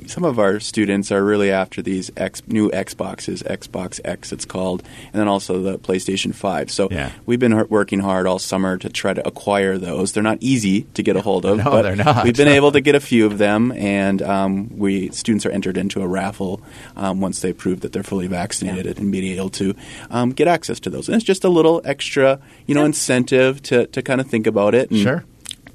some 0.08 0.24
of 0.24 0.40
our 0.40 0.60
students 0.60 1.12
are 1.12 1.24
really 1.24 1.52
after 1.52 1.82
these 1.82 2.10
X, 2.18 2.42
new 2.48 2.70
Xboxes, 2.72 3.44
Xbox 3.44 4.00
X, 4.04 4.32
it's 4.32 4.46
called, 4.46 4.82
and 5.14 5.20
then 5.20 5.28
also 5.28 5.62
the 5.62 5.78
PlayStation 5.80 6.34
Five. 6.34 6.72
So 6.72 6.88
Yeah. 6.92 7.12
we've 7.26 7.40
been 7.40 7.68
working 7.70 8.00
hard 8.00 8.26
all 8.28 8.40
summer 8.40 8.78
to 8.78 8.90
try 8.90 9.14
to 9.14 9.28
acquire 9.28 9.78
those. 9.78 10.14
They're 10.14 10.24
not 10.24 10.38
easy 10.42 10.84
to 10.94 11.04
get 11.04 11.16
a 11.16 11.22
hold 11.22 11.46
of, 11.46 11.58
No, 11.58 11.64
but 11.66 11.82
they're 11.84 11.96
not. 11.96 12.24
we've 12.24 12.36
been 12.38 12.48
able 12.48 12.72
to 12.72 12.82
get 12.82 12.96
a 12.96 13.00
few 13.00 13.26
of 13.26 13.38
them, 13.38 13.72
and 13.74 14.22
um, 14.22 14.78
we 14.78 15.10
students 15.12 15.46
are 15.46 15.52
entered 15.52 15.78
into 15.78 16.02
a 16.02 16.08
raffle 16.08 16.62
um, 16.96 17.20
once 17.22 17.42
they 17.42 17.54
prove 17.54 17.82
that 17.82 17.92
they're 17.94 18.04
fully 18.04 18.28
vaccinated 18.28 18.98
and 19.00 19.12
being 19.12 19.38
able 19.38 19.50
to 19.52 19.76
um, 20.12 20.32
get 20.32 20.48
access 20.48 20.80
to 20.82 20.90
those. 20.90 21.08
And 21.08 21.16
it's 21.16 21.26
just 21.26 21.44
a 21.44 21.50
little 21.50 21.82
extra, 21.86 22.40
you 22.68 22.74
know, 22.76 22.82
Yeah. 22.82 22.88
incentive 22.88 23.62
to 23.64 23.86
to 23.88 24.02
kind 24.20 24.26
of 24.26 24.32
think 24.32 24.48
about 24.48 24.76
it. 24.76 24.92
And, 24.92 25.00
Sure. 25.00 25.24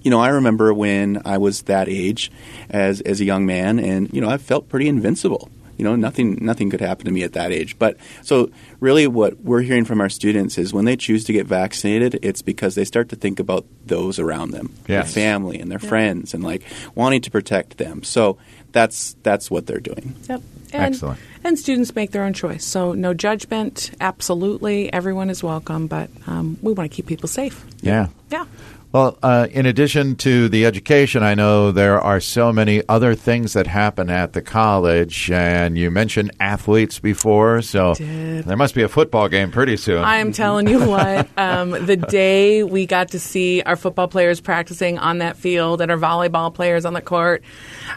you 0.03 0.11
know, 0.11 0.21
I 0.21 0.29
remember 0.29 0.73
when 0.75 1.23
I 1.25 1.39
was 1.39 1.63
that 1.63 1.89
age 1.89 2.31
as 2.71 3.01
as 3.03 3.21
a 3.21 3.25
young 3.25 3.47
man, 3.47 3.79
and 3.79 4.13
you 4.13 4.21
know, 4.21 4.29
I 4.29 4.37
felt 4.39 4.69
pretty 4.69 4.89
invincible. 4.89 5.49
You 5.79 5.85
know, 5.85 5.97
nothing 5.97 6.39
nothing 6.45 6.71
could 6.71 6.81
happen 6.81 7.05
to 7.07 7.11
me 7.11 7.25
at 7.25 7.33
that 7.33 7.51
age. 7.51 7.77
But 7.79 7.97
so 8.23 8.51
really, 8.81 9.07
what 9.09 9.41
we're 9.41 9.63
hearing 9.63 9.85
from 9.85 10.01
our 10.01 10.09
students 10.11 10.57
is 10.59 10.73
when 10.73 10.85
they 10.85 10.95
choose 10.97 11.25
to 11.25 11.33
get 11.33 11.47
vaccinated, 11.47 12.19
it's 12.23 12.43
because 12.43 12.75
they 12.77 12.85
start 12.85 13.09
to 13.09 13.17
think 13.17 13.41
about 13.41 13.65
those 13.87 14.21
around 14.21 14.53
them, 14.53 14.71
Yes. 14.87 15.15
their 15.15 15.25
family 15.25 15.59
and 15.59 15.71
their 15.71 15.81
friends, 15.81 16.33
and 16.35 16.45
like 16.45 16.63
wanting 16.95 17.23
to 17.23 17.31
protect 17.31 17.79
them. 17.79 18.03
So 18.05 18.37
that's 18.73 19.17
that's 19.25 19.51
what 19.51 19.67
they're 19.67 19.81
doing. 19.81 20.15
Yep. 20.29 20.43
And, 20.75 20.93
Excellent. 20.95 21.21
And 21.45 21.59
students 21.59 21.95
make 21.95 22.11
their 22.11 22.25
own 22.25 22.33
choice. 22.33 22.65
So 22.65 22.93
no 22.93 23.15
judgment. 23.15 23.93
Absolutely, 24.01 24.93
everyone 24.93 25.31
is 25.31 25.43
welcome. 25.43 25.87
But 25.87 26.11
um, 26.27 26.59
we 26.63 26.73
want 26.73 26.91
to 26.91 26.95
keep 26.95 27.07
people 27.07 27.29
safe. 27.29 27.65
Yeah. 27.81 28.09
Yeah. 28.31 28.45
Well, 28.95 29.19
uh, 29.25 29.49
in 29.51 29.67
addition 29.67 30.15
to 30.19 30.49
the 30.49 30.67
education, 30.67 31.25
I 31.25 31.35
know 31.35 31.73
there 31.73 32.01
are 32.01 32.21
so 32.21 32.53
many 32.53 32.81
other 32.89 33.17
things 33.17 33.55
that 33.55 33.67
happen 33.67 34.09
at 34.09 34.35
the 34.35 34.41
college, 34.41 35.33
and 35.33 35.77
you 35.77 35.91
mentioned 35.91 36.31
athletes 36.39 37.01
before, 37.01 37.61
so 37.61 37.95
there 37.95 38.57
must 38.57 38.73
be 38.73 38.83
a 38.83 38.89
football 38.89 39.29
game 39.29 39.51
pretty 39.51 39.77
soon. 39.79 39.99
I 40.05 40.19
am 40.19 40.31
telling 40.31 40.69
you 40.69 40.79
what, 40.89 41.29
um, 41.37 41.71
the 41.71 41.97
day 41.97 42.63
we 42.63 42.87
got 42.87 43.09
to 43.09 43.19
see 43.19 43.63
our 43.63 43.75
football 43.75 44.07
players 44.07 44.41
practicing 44.41 44.97
on 45.01 45.19
that 45.19 45.37
field 45.37 45.81
and 45.81 45.91
our 45.91 45.99
volleyball 45.99 46.55
players 46.55 46.85
on 46.85 46.93
the 46.93 47.03
court 47.03 47.43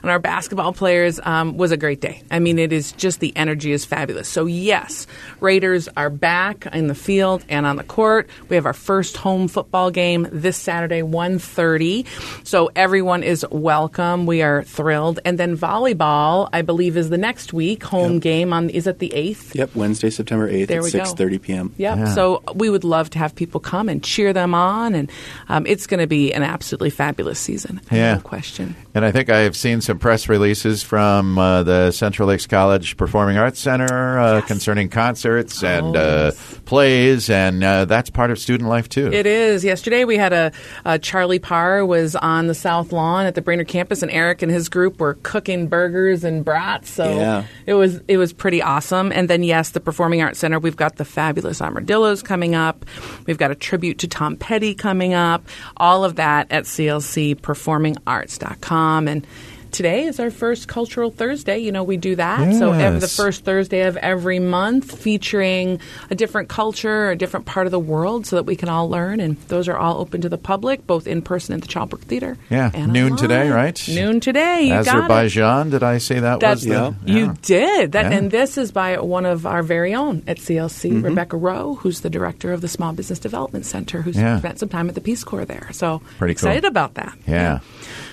and 0.01 0.10
our 0.10 0.18
basketball 0.18 0.74
players 0.74 1.20
um, 1.22 1.58
was 1.58 1.72
a 1.72 1.77
great 1.77 2.01
day. 2.01 2.24
I 2.32 2.39
mean, 2.39 2.58
it 2.58 2.74
is 2.74 2.92
just 2.94 3.20
the 3.20 3.38
energy 3.38 3.72
is 3.72 3.86
fabulous. 3.86 4.27
So, 4.27 4.48
yes, 4.48 5.06
Raiders 5.42 5.89
are 5.96 6.10
back 6.10 6.66
in 6.74 6.88
the 6.88 6.96
field 6.96 7.46
and 7.50 7.68
on 7.68 7.75
the 7.75 7.84
court. 7.84 8.27
We 8.50 8.56
have 8.56 8.66
our 8.66 8.74
first 8.74 9.18
home 9.18 9.48
football 9.48 9.92
game 9.92 10.27
this 10.32 10.58
Saturday, 10.58 10.87
1.30. 11.01 12.06
So, 12.46 12.70
everyone 12.75 13.24
is 13.24 13.46
welcome. 13.51 14.25
We 14.25 14.41
are 14.41 14.63
thrilled. 14.63 15.20
And 15.25 15.38
then 15.38 15.58
volleyball, 15.58 16.50
I 16.53 16.62
believe, 16.62 16.98
is 16.98 17.10
the 17.10 17.17
next 17.17 17.53
week. 17.53 17.84
Home 17.84 18.20
game 18.20 18.53
on, 18.53 18.70
is 18.70 18.88
it 18.88 19.00
the 19.00 19.12
8th? 19.15 19.56
Yep, 19.56 19.75
Wednesday, 19.75 20.10
September 20.10 20.48
eighth 20.48 20.67
There 20.70 20.79
at 20.79 20.86
six 20.86 21.13
thirty 21.13 21.38
p.m. 21.39 21.74
Yep. 21.77 21.98
Yeah. 21.98 22.13
So 22.13 22.44
we 22.56 22.70
would 22.70 22.84
love 22.84 23.10
to 23.12 23.20
have 23.20 23.36
people 23.36 23.60
come 23.60 23.89
and 23.89 24.03
cheer 24.03 24.34
them 24.34 24.53
on, 24.53 24.96
and 24.96 25.12
um, 25.50 25.65
it's 25.65 25.88
going 25.88 26.00
to 26.00 26.08
be 26.08 26.34
an 26.34 26.44
absolutely 26.44 26.89
fabulous 26.89 27.39
season. 27.39 27.82
Yeah. 27.91 28.15
No 28.15 28.22
question. 28.22 28.75
And 28.94 29.06
I 29.06 29.12
think 29.12 29.29
I 29.29 29.39
have 29.39 29.56
seen 29.56 29.82
some 29.82 30.00
press 30.00 30.27
releases 30.27 30.84
from 30.84 31.38
uh, 31.38 31.63
the 31.63 31.91
Central 31.91 32.27
Lakes 32.27 32.48
College 32.48 32.98
Performing 32.98 33.38
Arts 33.38 33.60
Center 33.60 34.20
uh, 34.20 34.41
concerning 34.41 34.89
concerts 34.89 35.63
and 35.63 35.96
Oh, 35.96 36.00
uh, 36.00 36.32
plays, 36.65 37.29
and 37.29 37.63
uh, 37.63 37.86
that's 37.86 38.10
part 38.10 38.32
of 38.32 38.39
student 38.39 38.70
life 38.70 38.89
too. 38.89 39.12
It 39.12 39.25
is. 39.25 39.63
Yesterday 39.63 40.03
we 40.06 40.17
had 40.17 40.34
a, 40.34 40.51
uh, 40.86 40.98
Charlie 40.98 41.40
Parr 41.40 41.86
was 41.86 42.16
on 42.16 42.48
the 42.48 42.56
South 42.56 42.92
Lawn 42.92 43.26
at 43.26 43.36
the 43.36 43.42
Brainerd 43.42 43.68
campus, 43.68 44.02
and 44.02 44.12
Eric 44.12 44.42
and 44.42 44.52
his 44.52 44.70
group 44.70 45.00
were 45.00 45.16
cooking 45.24 45.68
burgers 45.68 46.24
and 46.24 46.44
brats. 46.46 46.90
So 46.90 47.18
Yeah. 47.18 47.44
it 47.66 47.74
was 47.76 48.02
it 48.08 48.18
was 48.18 48.34
pretty 48.34 48.62
awesome. 48.62 49.12
And 49.12 49.30
then 49.30 49.44
yes, 49.44 49.70
the 49.72 49.80
Performing 49.80 50.22
Arts 50.22 50.40
Center. 50.40 50.60
We've 50.60 50.76
got 50.76 50.96
the 50.98 51.06
fabulous 51.06 51.62
Armadillos 51.62 52.22
coming 52.24 52.56
up. 52.56 52.86
We've 53.26 53.38
got 53.38 53.52
a 53.52 53.56
tribute 53.56 54.00
to 54.00 54.08
Tom 54.08 54.36
Petty 54.38 54.74
coming 54.76 55.14
up. 55.14 55.46
All 55.78 56.04
of 56.04 56.16
that 56.16 56.52
at 56.52 56.64
clcperformingarts.com 56.66 59.08
and. 59.08 59.28
Today 59.72 60.06
is 60.06 60.20
our 60.20 60.30
first 60.32 60.68
Cultural 60.68 61.12
Thursday. 61.12 61.60
You 61.60 61.72
know, 61.72 61.84
we 61.84 61.98
do 61.98 62.16
that. 62.16 62.54
So, 62.56 62.72
ev- 62.72 63.02
the 63.02 63.08
first 63.08 63.44
Thursday 63.46 63.82
of 63.82 63.98
every 63.98 64.40
month 64.40 64.98
featuring 65.00 65.80
a 66.10 66.16
different 66.16 66.50
culture, 66.50 67.10
a 67.12 67.16
different 67.16 67.46
part 67.46 67.68
of 67.68 67.72
the 67.72 67.80
world 67.80 68.26
so 68.26 68.36
that 68.38 68.44
we 68.44 68.56
can 68.56 68.70
all 68.70 68.90
learn. 68.90 69.20
And 69.20 69.38
those 69.50 69.68
are 69.68 69.78
all 69.78 70.00
open 70.00 70.22
to 70.22 70.30
the 70.30 70.38
public, 70.38 70.88
both 70.88 71.06
in 71.08 71.22
person 71.22 71.54
at 71.56 71.62
the 71.62 71.68
Chalberg 71.68 72.02
Theater. 72.02 72.38
Yeah, 72.50 72.70
noon 72.74 72.98
online. 73.14 73.18
today, 73.18 73.50
right? 73.50 73.88
Noon 73.90 74.20
today. 74.20 74.64
You 74.64 74.70
got 74.70 74.80
it. 74.86 74.88
Azerbaijan, 74.88 75.70
did 75.70 75.84
I 75.84 75.98
say 76.00 76.20
that 76.20 76.40
That's 76.40 76.66
was 76.66 76.70
the. 76.70 76.96
you 77.06 77.34
did 77.42 77.92
that, 77.92 78.12
Yeah. 78.12 78.18
and 78.18 78.32
this 78.32 78.58
is 78.58 78.72
by 78.72 79.00
one 79.00 79.26
of 79.26 79.46
our 79.46 79.64
very 79.64 79.94
own 79.94 80.24
at 80.28 80.38
CLC, 80.38 80.92
Mm-hmm. 80.92 81.02
Rebecca 81.06 81.38
Rowe, 81.38 81.76
who's 81.76 82.02
the 82.02 82.10
director 82.10 82.54
of 82.54 82.62
the 82.62 82.68
Small 82.68 82.94
Business 82.94 83.20
Development 83.20 83.66
Center, 83.66 84.02
who's 84.02 84.16
Yeah. 84.18 84.40
spent 84.40 84.60
some 84.60 84.70
time 84.70 84.90
at 84.90 84.96
the 84.96 85.02
Peace 85.02 85.24
Corps 85.24 85.46
there. 85.46 85.68
So 85.72 86.00
Pretty 86.18 86.34
cool. 86.34 86.50
excited 86.50 86.66
about 86.66 86.94
that. 86.96 87.14
Yeah. 87.28 87.60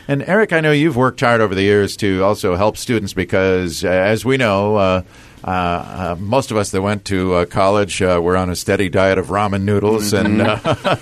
And 0.06 0.22
Eric, 0.26 0.52
I 0.52 0.60
know 0.60 0.72
you've 0.72 0.96
worked 0.96 1.20
hard 1.20 1.40
over 1.40 1.54
the 1.54 1.62
years 1.62 1.96
to 1.98 2.22
also 2.22 2.56
help 2.56 2.76
students 2.76 3.14
because, 3.14 3.84
uh, 3.84 3.88
as 3.88 4.24
we 4.24 4.36
know, 4.36 5.02
uh, 5.44 5.46
uh, 5.46 6.16
most 6.18 6.50
of 6.50 6.56
us 6.56 6.70
that 6.70 6.80
went 6.80 7.04
to 7.04 7.34
uh, 7.34 7.44
college 7.44 8.00
uh, 8.00 8.18
were 8.22 8.34
on 8.34 8.48
a 8.48 8.56
steady 8.56 8.88
diet 8.88 9.18
of 9.18 9.26
ramen 9.26 9.62
noodles, 9.62 10.14
and 10.14 10.40
uh, 10.40 10.96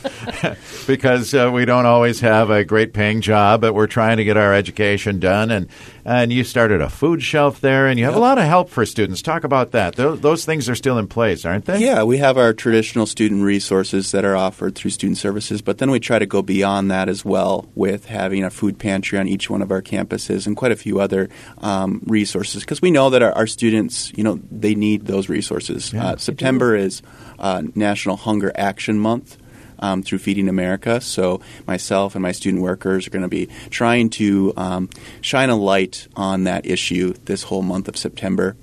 because 0.89 1.33
uh, 1.33 1.49
we 1.55 1.65
don't 1.65 1.87
always 1.87 2.19
have 2.21 2.51
a 2.51 2.65
great 2.65 2.93
paying 2.93 3.21
job, 3.21 3.61
but 3.61 3.73
we're 3.73 3.87
trying 3.87 4.17
to 4.17 4.25
get 4.25 4.37
our 4.37 4.53
education 4.53 5.21
done. 5.21 5.53
And 5.53 5.69
and 6.05 6.33
you 6.33 6.43
started 6.43 6.81
a 6.81 6.91
food 6.91 7.23
shelf 7.23 7.61
there, 7.61 7.87
and 7.87 8.01
you 8.01 8.05
have 8.05 8.17
a 8.17 8.21
lot 8.21 8.37
of 8.37 8.45
help 8.45 8.69
for 8.69 8.85
students. 8.85 9.23
Talk 9.23 9.45
about 9.45 9.71
that. 9.71 9.95
Those, 9.95 10.21
those 10.21 10.45
things 10.45 10.69
are 10.69 10.75
still 10.75 10.99
in 10.99 11.07
place, 11.07 11.45
aren't 11.45 11.67
they? 11.67 11.79
Yeah, 11.79 12.03
we 12.03 12.19
have 12.19 12.37
our 12.37 12.53
traditional 12.53 13.07
student 13.07 13.45
resources 13.45 14.11
that 14.11 14.25
are 14.25 14.37
offered 14.37 14.75
through 14.75 14.91
student 14.91 15.19
services, 15.19 15.63
but 15.63 15.79
then 15.79 15.93
we 15.93 16.01
try 16.01 16.19
to 16.19 16.27
go 16.27 16.43
beyond 16.43 16.91
that 16.91 17.09
as 17.09 17.25
well 17.25 17.69
with 17.77 18.07
having 18.07 18.43
a 18.43 18.51
food 18.51 18.81
pantry 18.81 19.21
on 19.21 19.29
each 19.29 19.49
one 19.49 19.63
of 19.63 19.71
our 19.71 19.83
campuses 19.83 20.49
and 20.49 20.57
quite 20.57 20.73
a 20.73 20.77
few 20.77 20.99
other 20.99 21.29
um, 21.59 22.03
resources 22.07 22.65
because 22.65 22.83
we 22.83 22.91
know 22.91 23.09
that 23.11 23.23
our, 23.23 23.33
our 23.33 23.47
students, 23.47 24.13
you 24.17 24.25
know, 24.25 24.32
they 24.51 24.75
need 24.75 25.07
those 25.07 25.29
resources. 25.29 25.93
Yeah. 25.93 26.07
uh, 26.07 26.17
September 26.17 26.77
is 26.77 27.03
uh, 27.39 27.63
National 27.75 28.17
Hunger 28.17 28.53
Action 28.55 28.99
Month. 28.99 29.39
Um, 29.79 30.05
through 30.05 30.21
Feeding 30.21 30.49
America. 30.49 31.01
So, 31.01 31.41
myself 31.67 32.15
and 32.15 32.23
my 32.23 32.31
student 32.31 32.63
workers 32.63 33.09
are 33.09 33.11
going 33.11 33.23
to 33.23 33.29
be 33.29 33.49
trying 33.69 34.11
to 34.11 34.53
um, 34.57 34.89
shine 35.23 35.51
a 35.51 35.57
light 35.57 36.07
on 36.15 36.45
that 36.45 36.67
issue 36.67 37.15
this 37.25 37.43
whole 37.43 37.63
month 37.63 37.89
of 37.89 37.97
September 37.97 38.55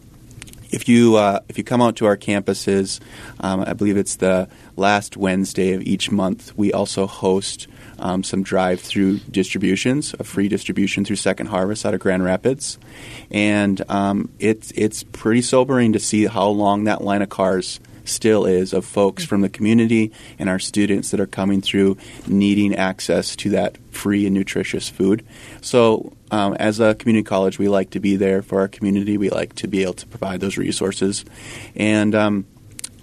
if 0.70 0.88
you 0.88 1.16
uh, 1.16 1.40
if 1.50 1.58
you 1.58 1.64
come 1.64 1.82
out 1.82 1.96
to 1.98 2.06
our 2.06 2.18
campuses, 2.18 3.00
um, 3.40 3.62
I 3.62 3.74
believe 3.74 3.98
it's 3.98 4.18
the 4.18 4.48
last 4.76 5.18
Wednesday 5.18 5.74
of 5.74 5.82
each 5.82 6.12
month. 6.12 6.58
We 6.58 6.72
also 6.72 7.08
host 7.08 7.68
um, 7.98 8.24
some 8.24 8.44
drive-through 8.44 9.20
distributions, 9.32 10.16
a 10.20 10.24
free 10.24 10.48
distribution 10.48 11.04
through 11.06 11.18
Second 11.18 11.48
Harvest 11.48 11.86
out 11.86 11.94
of 11.94 12.00
Grand 12.00 12.24
Rapids, 12.24 12.78
and 13.32 13.82
um, 13.90 14.30
it's 14.40 14.72
it's 14.72 15.04
pretty 15.04 15.42
sobering 15.42 15.94
to 15.94 16.00
see 16.00 16.26
how 16.26 16.48
long 16.50 16.86
that 16.86 17.04
line 17.04 17.22
of 17.22 17.30
cars 17.30 17.80
still 18.10 18.46
is 18.46 18.74
of 18.74 18.86
folks 18.86 19.24
from 19.24 19.42
the 19.42 19.50
community 19.50 20.12
and 20.38 20.50
our 20.50 20.60
students 20.60 21.12
that 21.12 21.20
are 21.20 21.28
coming 21.28 21.62
through 21.62 21.98
needing 22.28 22.76
access 22.76 23.36
to 23.38 23.50
that 23.52 23.78
free 23.92 24.26
and 24.26 24.36
nutritious 24.36 24.90
food. 24.90 25.26
So, 25.62 26.14
um, 26.32 26.54
as 26.56 26.80
a 26.80 26.96
community 26.96 27.24
college, 27.24 27.58
we 27.58 27.70
like 27.70 27.92
to 27.92 28.00
be 28.00 28.16
there 28.16 28.42
for 28.42 28.60
our 28.60 28.68
community. 28.68 29.18
We 29.18 29.30
like 29.30 29.56
to 29.56 29.68
be 29.68 29.84
able 29.84 29.94
to 29.94 30.08
provide 30.08 30.40
those 30.42 30.58
resources. 30.58 31.26
And 31.76 32.14
um, 32.14 32.46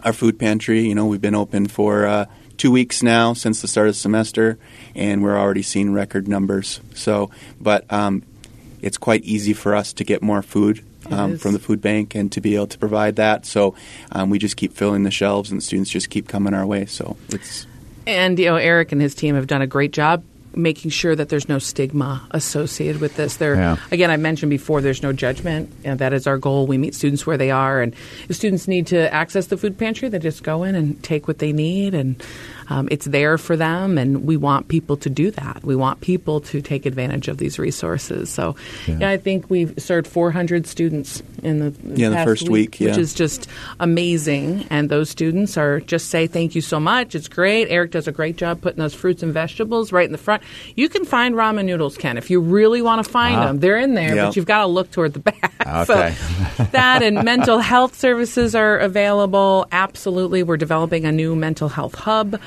our 0.04 0.12
food 0.12 0.38
pantry, 0.38 0.86
you 0.86 0.94
know, 0.94 1.06
we've 1.06 1.20
been 1.20 1.34
open 1.34 1.66
for 1.66 2.06
uh, 2.06 2.26
two 2.56 2.70
weeks 2.70 3.02
now 3.02 3.32
since 3.32 3.60
the 3.60 3.68
start 3.68 3.88
of 3.88 3.94
the 3.94 3.98
semester, 3.98 4.58
and 4.94 5.22
we're 5.22 5.38
already 5.38 5.62
seeing 5.62 5.92
record 5.92 6.28
numbers. 6.28 6.80
So, 6.94 7.30
but 7.60 7.90
um, 7.92 8.22
it's 8.80 8.98
quite 8.98 9.24
easy 9.24 9.52
for 9.52 9.74
us 9.74 9.92
to 9.94 10.04
get 10.04 10.22
more 10.22 10.42
food 10.42 10.84
um, 11.10 11.38
from 11.38 11.52
the 11.52 11.58
food 11.58 11.80
bank 11.80 12.14
and 12.14 12.30
to 12.32 12.40
be 12.40 12.54
able 12.54 12.66
to 12.68 12.78
provide 12.78 13.16
that. 13.16 13.46
So 13.46 13.74
um, 14.12 14.30
we 14.30 14.38
just 14.38 14.56
keep 14.56 14.72
filling 14.72 15.02
the 15.02 15.10
shelves, 15.10 15.50
and 15.50 15.60
the 15.60 15.64
students 15.64 15.90
just 15.90 16.10
keep 16.10 16.28
coming 16.28 16.54
our 16.54 16.66
way. 16.66 16.86
So 16.86 17.16
it's 17.28 17.66
And 18.06 18.38
you 18.38 18.46
know, 18.46 18.56
Eric 18.56 18.92
and 18.92 19.00
his 19.00 19.14
team 19.14 19.34
have 19.34 19.46
done 19.46 19.62
a 19.62 19.66
great 19.66 19.92
job 19.92 20.22
making 20.56 20.90
sure 20.90 21.14
that 21.14 21.28
there's 21.28 21.48
no 21.48 21.58
stigma 21.58 22.26
associated 22.32 23.00
with 23.00 23.14
this. 23.16 23.36
There, 23.36 23.54
Yeah. 23.54 23.76
again, 23.90 24.10
I 24.10 24.16
mentioned 24.16 24.50
before, 24.50 24.80
there's 24.80 25.02
no 25.02 25.12
judgment, 25.12 25.70
and 25.84 25.98
that 25.98 26.12
is 26.12 26.26
our 26.26 26.38
goal. 26.38 26.66
We 26.66 26.78
meet 26.78 26.94
students 26.94 27.26
where 27.26 27.36
they 27.36 27.50
are, 27.50 27.80
and 27.82 27.94
if 28.28 28.36
students 28.36 28.66
need 28.66 28.86
to 28.88 29.12
access 29.12 29.46
the 29.46 29.56
food 29.56 29.78
pantry, 29.78 30.08
they 30.08 30.18
just 30.18 30.42
go 30.42 30.64
in 30.64 30.74
and 30.74 31.00
take 31.02 31.28
what 31.28 31.38
they 31.38 31.52
need, 31.52 31.94
and 31.94 32.22
um, 32.68 32.88
it's 32.90 33.06
there 33.06 33.38
for 33.38 33.56
them. 33.56 33.96
And 33.98 34.24
we 34.24 34.36
want 34.36 34.66
people 34.68 34.96
to 34.96 35.08
do 35.10 35.30
that. 35.32 35.60
We 35.62 35.76
want 35.76 36.00
people 36.00 36.40
to 36.40 36.60
take 36.60 36.84
advantage 36.86 37.28
of 37.28 37.36
these 37.38 37.58
resources. 37.60 38.28
So, 38.30 38.56
Yeah. 38.88 38.96
yeah, 39.02 39.10
I 39.10 39.18
think 39.18 39.48
we've 39.48 39.72
served 39.78 40.06
400 40.08 40.66
students 40.66 41.22
in 41.44 41.60
the 41.60 41.72
Yeah, 41.94 42.08
the 42.08 42.16
past 42.16 42.26
first 42.28 42.48
week, 42.48 42.72
which 42.80 42.94
yeah. 42.96 42.98
is 42.98 43.14
just 43.14 43.46
amazing. 43.78 44.64
And 44.70 44.88
those 44.88 45.10
students 45.10 45.56
are 45.56 45.80
just 45.80 46.08
say 46.08 46.26
thank 46.26 46.54
you 46.56 46.60
so 46.60 46.80
much. 46.80 47.14
It's 47.14 47.28
great. 47.28 47.68
Eric 47.70 47.92
does 47.92 48.08
a 48.08 48.12
great 48.12 48.36
job 48.36 48.60
putting 48.62 48.80
those 48.80 48.94
fruits 48.94 49.22
and 49.22 49.32
vegetables 49.32 49.92
right 49.92 50.06
in 50.06 50.12
the 50.12 50.18
front. 50.18 50.42
You 50.74 50.88
can 50.88 51.04
find 51.04 51.34
ramen 51.34 51.64
noodles, 51.64 51.96
Ken, 51.96 52.16
if 52.18 52.30
you 52.30 52.40
really 52.40 52.82
want 52.82 53.04
to 53.04 53.10
find 53.10 53.36
Ah. 53.36 53.46
them. 53.46 53.60
They're 53.60 53.78
in 53.78 53.94
there, 53.94 54.14
Yeah. 54.14 54.26
but 54.26 54.36
you've 54.36 54.46
got 54.46 54.60
to 54.62 54.66
look 54.66 54.90
toward 54.90 55.12
the 55.14 55.20
back. 55.20 55.52
Okay. 55.66 56.14
So 56.56 56.64
that 56.72 57.02
and 57.02 57.24
mental 57.24 57.58
health 57.58 57.94
services 57.96 58.54
are 58.54 58.78
available. 58.78 59.66
Absolutely, 59.72 60.42
we're 60.44 60.56
developing 60.56 61.04
a 61.04 61.12
new 61.12 61.34
mental 61.34 61.68
health 61.68 61.94
hub. 61.96 62.38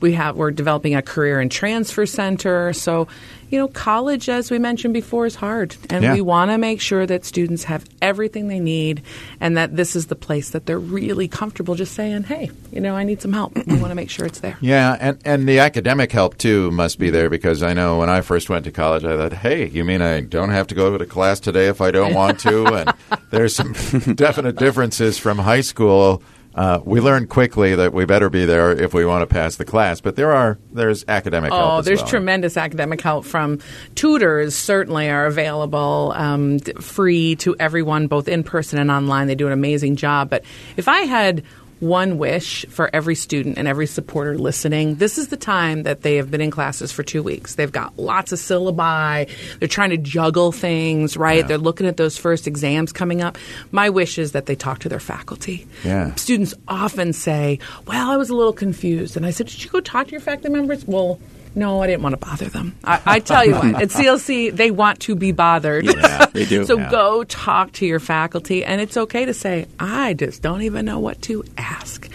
We 0.00 0.12
have 0.12 0.36
we're 0.36 0.50
developing 0.50 0.94
a 0.94 1.02
career 1.02 1.40
and 1.40 1.50
transfer 1.50 2.06
center. 2.06 2.72
So, 2.72 3.08
you 3.50 3.58
know, 3.58 3.68
college, 3.68 4.28
as 4.28 4.50
we 4.50 4.58
mentioned 4.58 4.92
before, 4.94 5.24
is 5.26 5.34
hard, 5.34 5.74
and 5.90 6.02
Yeah. 6.04 6.14
we 6.14 6.20
want 6.20 6.50
to 6.50 6.58
make 6.58 6.80
sure 6.80 7.06
that 7.06 7.24
students 7.24 7.64
have 7.64 7.84
everything 8.02 8.48
they 8.48 8.60
need, 8.60 9.02
and 9.40 9.56
that 9.56 9.74
this 9.74 9.96
is 9.96 10.06
the 10.06 10.14
place 10.14 10.50
that 10.50 10.66
they're 10.66 10.78
really 10.78 11.28
comfortable 11.28 11.74
just 11.74 11.94
saying, 11.94 12.24
"Hey, 12.24 12.50
you 12.70 12.80
know, 12.80 12.94
I 12.94 13.04
need 13.04 13.22
some 13.22 13.32
help." 13.32 13.56
we 13.66 13.76
want 13.76 13.90
to 13.90 13.94
make 13.94 14.10
sure 14.10 14.26
it's 14.26 14.40
there. 14.40 14.56
Yeah, 14.60 14.96
and, 15.00 15.18
and 15.24 15.48
the 15.48 15.58
academic 15.60 16.12
help 16.12 16.36
too 16.38 16.70
must 16.70 16.98
be 16.98 17.08
there 17.10 17.30
because 17.30 17.62
I 17.62 17.72
know 17.72 17.98
when 17.98 18.10
I 18.10 18.20
first 18.20 18.50
went 18.50 18.64
to 18.66 18.70
college, 18.70 19.04
I 19.04 19.16
thought, 19.16 19.32
hey, 19.32 19.66
you 19.68 19.84
mean 19.84 20.02
I 20.02 20.20
don't 20.20 20.50
have 20.50 20.66
to 20.68 20.74
go 20.74 20.96
to 20.98 21.06
class 21.06 21.40
today 21.40 21.68
if 21.68 21.80
I 21.80 21.90
don't 21.90 22.14
want 22.14 22.38
to? 22.40 22.66
and 22.74 22.92
there's 23.30 23.54
some 23.56 23.72
definite 24.14 24.56
differences 24.56 25.16
from 25.18 25.38
high 25.38 25.62
school. 25.62 26.22
Uh, 26.54 26.80
we 26.84 27.00
learned 27.00 27.28
quickly 27.28 27.74
that 27.74 27.92
we 27.92 28.04
better 28.04 28.28
be 28.28 28.44
there 28.44 28.72
if 28.72 28.92
we 28.92 29.04
want 29.04 29.22
to 29.22 29.26
pass 29.26 29.56
the 29.56 29.64
class, 29.64 30.00
but 30.00 30.16
there 30.16 30.32
are 30.32 30.58
there's 30.72 31.04
academic 31.06 31.52
help. 31.52 31.72
Oh, 31.72 31.82
there's 31.82 32.00
well. 32.00 32.08
tremendous 32.08 32.56
academic 32.56 33.00
help 33.00 33.24
from 33.24 33.60
tutors. 33.94 34.56
Certainly 34.56 35.08
are 35.08 35.26
available 35.26 36.12
um, 36.16 36.58
free 36.58 37.36
to 37.36 37.54
everyone, 37.60 38.08
both 38.08 38.26
in 38.26 38.42
person 38.42 38.78
and 38.78 38.90
online. 38.90 39.28
They 39.28 39.36
do 39.36 39.46
an 39.46 39.52
amazing 39.52 39.96
job. 39.96 40.30
But 40.30 40.44
if 40.76 40.88
I 40.88 41.02
had 41.02 41.44
one 41.80 42.18
wish 42.18 42.66
for 42.66 42.90
every 42.92 43.14
student 43.14 43.58
and 43.58 43.68
every 43.68 43.86
supporter 43.86 44.36
listening, 44.36 44.96
this 44.96 45.18
is 45.18 45.28
the 45.28 45.36
time 45.36 45.84
that 45.84 46.02
they 46.02 46.16
have 46.16 46.30
been 46.30 46.40
in 46.40 46.50
classes 46.50 46.92
for 46.92 47.02
two 47.02 47.22
weeks. 47.22 47.54
They've 47.54 47.70
got 47.70 47.98
lots 47.98 48.32
of 48.32 48.38
syllabi. 48.38 49.30
They're 49.58 49.68
trying 49.68 49.90
to 49.90 49.96
juggle 49.96 50.52
things, 50.52 51.16
right? 51.16 51.38
Yeah. 51.38 51.46
They're 51.46 51.58
looking 51.58 51.86
at 51.86 51.96
those 51.96 52.16
first 52.16 52.46
exams 52.46 52.92
coming 52.92 53.22
up. 53.22 53.38
My 53.70 53.90
wish 53.90 54.18
is 54.18 54.32
that 54.32 54.46
they 54.46 54.54
talk 54.54 54.80
to 54.80 54.88
their 54.88 55.00
faculty. 55.00 55.66
Yeah. 55.84 56.14
Students 56.14 56.54
often 56.66 57.12
say, 57.12 57.58
Well, 57.86 58.10
I 58.10 58.16
was 58.16 58.30
a 58.30 58.34
little 58.34 58.52
confused. 58.52 59.16
And 59.16 59.24
I 59.24 59.30
said, 59.30 59.46
Did 59.46 59.64
you 59.64 59.70
go 59.70 59.80
talk 59.80 60.06
to 60.06 60.12
your 60.12 60.20
faculty 60.20 60.50
members? 60.50 60.86
Well, 60.86 61.18
no, 61.58 61.82
I 61.82 61.86
didn't 61.88 62.02
want 62.02 62.12
to 62.14 62.16
bother 62.26 62.46
them. 62.46 62.74
I, 62.84 63.00
I 63.04 63.18
tell 63.20 63.44
you 63.44 63.54
what, 63.54 63.82
at 63.82 63.88
CLC, 63.96 64.54
they 64.54 64.70
want 64.70 65.00
to 65.00 65.14
be 65.14 65.32
bothered. 65.32 65.84
Yeah, 65.84 66.26
they 66.26 66.44
do. 66.44 66.64
so 66.66 66.78
Yeah. 66.78 66.90
go 66.90 67.24
talk 67.24 67.72
to 67.72 67.86
your 67.86 68.00
faculty, 68.00 68.64
and 68.64 68.80
it's 68.80 68.96
okay 68.96 69.24
to 69.26 69.34
say, 69.34 69.66
I 69.78 70.14
just 70.14 70.40
don't 70.42 70.62
even 70.62 70.84
know 70.86 70.98
what 71.00 71.20
to 71.22 71.44
ask. 71.58 72.08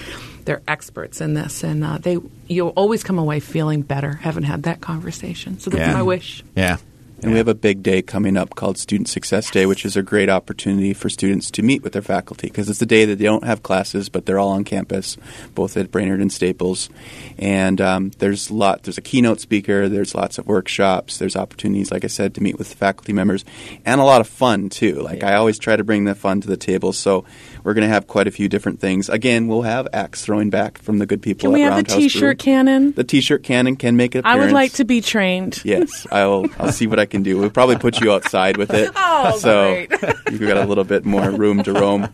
They're 0.46 0.62
experts 0.68 1.22
in 1.22 1.36
this, 1.36 1.64
and 1.64 1.84
uh, 1.86 1.98
they 2.00 2.18
you'll 2.48 2.70
always 2.70 3.04
come 3.04 3.18
away 3.20 3.40
feeling 3.40 3.82
better 3.82 4.12
having 4.14 4.44
had 4.44 4.64
that 4.64 4.82
conversation. 4.82 5.60
So 5.60 5.70
that's 5.70 5.80
Yeah. 5.88 5.94
my 5.94 6.02
wish. 6.04 6.44
Yeah. 6.56 6.78
And 7.24 7.32
we 7.32 7.38
have 7.38 7.48
a 7.48 7.56
big 7.56 7.82
day 7.82 8.01
coming 8.01 8.36
up 8.36 8.53
called 8.56 8.77
Student 8.77 9.08
Success 9.08 9.50
Day, 9.50 9.65
which 9.65 9.86
is 9.86 9.96
a 9.96 10.03
great 10.03 10.30
opportunity 10.30 10.94
for 10.94 11.10
students 11.10 11.50
to 11.51 11.63
meet 11.63 11.82
with 11.82 11.94
their 11.94 12.01
faculty 12.01 12.48
because 12.48 12.70
it's 12.70 12.82
a 12.82 12.86
day 12.86 13.06
that 13.06 13.18
they 13.18 13.24
don't 13.24 13.46
have 13.46 13.63
classes, 13.63 14.10
but 14.10 14.25
they're 14.25 14.39
all 14.39 14.50
on 14.50 14.65
campus, 14.65 15.15
both 15.56 15.77
at 15.77 15.89
Brainerd 15.89 16.20
and 16.20 16.34
Staples. 16.34 16.89
And 17.38 17.80
um, 17.80 18.12
there's 18.18 18.50
a 18.50 18.53
lot. 18.53 18.84
There's 18.84 18.98
a 18.98 19.01
keynote 19.01 19.39
speaker. 19.39 19.88
There's 19.88 20.13
lots 20.13 20.38
of 20.38 20.48
workshops. 20.48 21.18
There's 21.18 21.38
opportunities, 21.38 21.94
like 21.94 22.03
I 22.03 22.08
said, 22.08 22.36
to 22.36 22.44
meet 22.44 22.58
with 22.58 22.74
faculty 22.74 23.13
members, 23.13 23.46
and 23.86 24.01
a 24.01 24.03
lot 24.03 24.20
of 24.20 24.27
fun 24.27 24.68
too. 24.68 24.96
Like 24.96 25.24
I 25.24 25.36
always 25.36 25.58
try 25.58 25.77
to 25.77 25.84
bring 25.86 26.03
the 26.03 26.15
fun 26.15 26.42
to 26.42 26.48
the 26.50 26.58
table. 26.58 26.92
So 26.92 27.24
we're 27.63 27.74
going 27.74 27.88
to 27.88 27.94
have 27.94 28.06
quite 28.06 28.27
a 28.27 28.32
few 28.32 28.50
different 28.50 28.82
things. 28.82 29.08
Again, 29.08 29.48
we'll 29.48 29.62
have 29.62 29.88
axe 29.94 30.25
throwing 30.25 30.50
back 30.50 30.77
from 30.77 30.98
the 30.98 31.06
good 31.06 31.22
people. 31.22 31.44
Can 31.44 31.53
we 31.53 31.63
at 31.63 31.72
have 31.72 31.86
the 31.86 31.96
T-shirt 31.96 32.20
Brewing. 32.20 32.38
cannon? 32.38 32.92
The 32.92 33.06
T-shirt 33.06 33.44
cannon 33.44 33.77
can 33.77 33.96
make 33.96 34.13
it. 34.13 34.25
I 34.25 34.38
would 34.39 34.51
like 34.51 34.74
to 34.74 34.84
be 34.84 35.00
trained. 35.00 35.62
Yes, 35.63 36.06
I'll. 36.12 36.48
I'll 36.60 36.74
see 36.74 36.88
what 36.88 37.00
I 37.00 37.06
can 37.13 37.24
do. 37.24 37.38
We'll 37.38 37.50
probably 37.51 37.77
put 37.77 38.01
you 38.01 38.12
outside 38.12 38.58
with 38.58 38.74
it, 38.74 38.91
Oh, 38.96 39.38
so 39.38 39.86
great. 39.88 39.91
you've 40.32 40.41
got 40.41 40.58
a 40.58 40.65
little 40.65 40.84
bit 40.84 41.05
more 41.05 41.29
room 41.29 41.63
to 41.63 41.72
roam. 41.74 42.10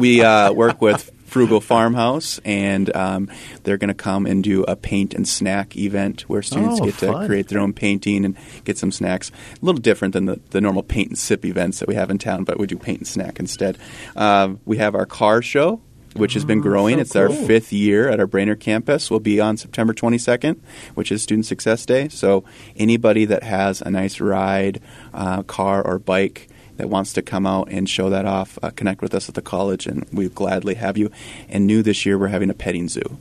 We 0.00 0.22
uh, 0.22 0.52
work 0.52 0.82
with 0.82 1.10
Frugal 1.26 1.60
Farmhouse, 1.60 2.40
and 2.44 2.94
um, 2.96 3.30
they're 3.62 3.76
going 3.78 3.88
to 3.88 3.94
come 3.94 4.26
and 4.26 4.42
do 4.42 4.64
a 4.64 4.74
paint 4.74 5.14
and 5.14 5.26
snack 5.28 5.76
event 5.76 6.22
where 6.22 6.42
students 6.42 6.80
Oh, 6.80 6.84
get 6.86 6.98
to 6.98 7.24
create 7.26 7.48
their 7.48 7.60
own 7.60 7.72
painting 7.72 8.24
and 8.24 8.36
get 8.64 8.76
some 8.78 8.90
snacks. 8.90 9.30
A 9.30 9.64
little 9.64 9.80
different 9.80 10.12
than 10.12 10.24
the, 10.26 10.40
the 10.50 10.60
normal 10.60 10.82
paint 10.82 11.08
and 11.10 11.18
sip 11.18 11.44
events 11.44 11.78
that 11.78 11.88
we 11.88 11.94
have 11.94 12.10
in 12.10 12.18
town, 12.18 12.42
but 12.42 12.58
we 12.58 12.66
do 12.66 12.76
paint 12.76 12.98
and 12.98 13.06
snack 13.06 13.38
instead. 13.38 13.78
Uh, 14.16 14.54
we 14.66 14.78
have 14.78 14.94
our 14.96 15.06
car 15.06 15.40
show. 15.40 15.80
Which 16.14 16.34
has 16.34 16.44
been 16.44 16.60
growing. 16.60 16.94
Oh, 16.94 16.98
so 16.98 17.00
it's 17.02 17.16
our 17.16 17.28
fifth 17.46 17.72
year 17.72 18.08
at 18.08 18.18
our 18.18 18.26
Brainerd 18.26 18.58
campus. 18.60 19.10
We'll 19.10 19.20
be 19.20 19.40
on 19.40 19.56
September 19.56 19.94
22nd, 19.94 20.58
which 20.94 21.12
is 21.12 21.22
Student 21.22 21.46
Success 21.46 21.86
Day. 21.86 22.08
So 22.08 22.42
anybody 22.76 23.24
that 23.26 23.44
has 23.44 23.80
a 23.80 23.90
nice 23.90 24.20
ride, 24.20 24.80
uh, 25.14 25.42
car 25.44 25.80
or 25.86 25.98
bike 26.00 26.48
that 26.78 26.88
wants 26.88 27.12
to 27.12 27.22
come 27.22 27.46
out 27.46 27.68
and 27.70 27.88
show 27.88 28.10
that 28.10 28.24
off, 28.24 28.58
uh, 28.62 28.70
connect 28.70 29.02
with 29.02 29.14
us 29.14 29.28
at 29.28 29.34
the 29.36 29.42
college, 29.42 29.86
and 29.86 30.04
we 30.12 30.28
gladly 30.28 30.74
have 30.74 30.98
you. 30.98 31.10
And 31.48 31.66
new 31.66 31.82
this 31.82 32.04
year, 32.04 32.18
we're 32.18 32.28
having 32.28 32.50
a 32.50 32.54
petting 32.54 32.88
zoo. 32.88 33.18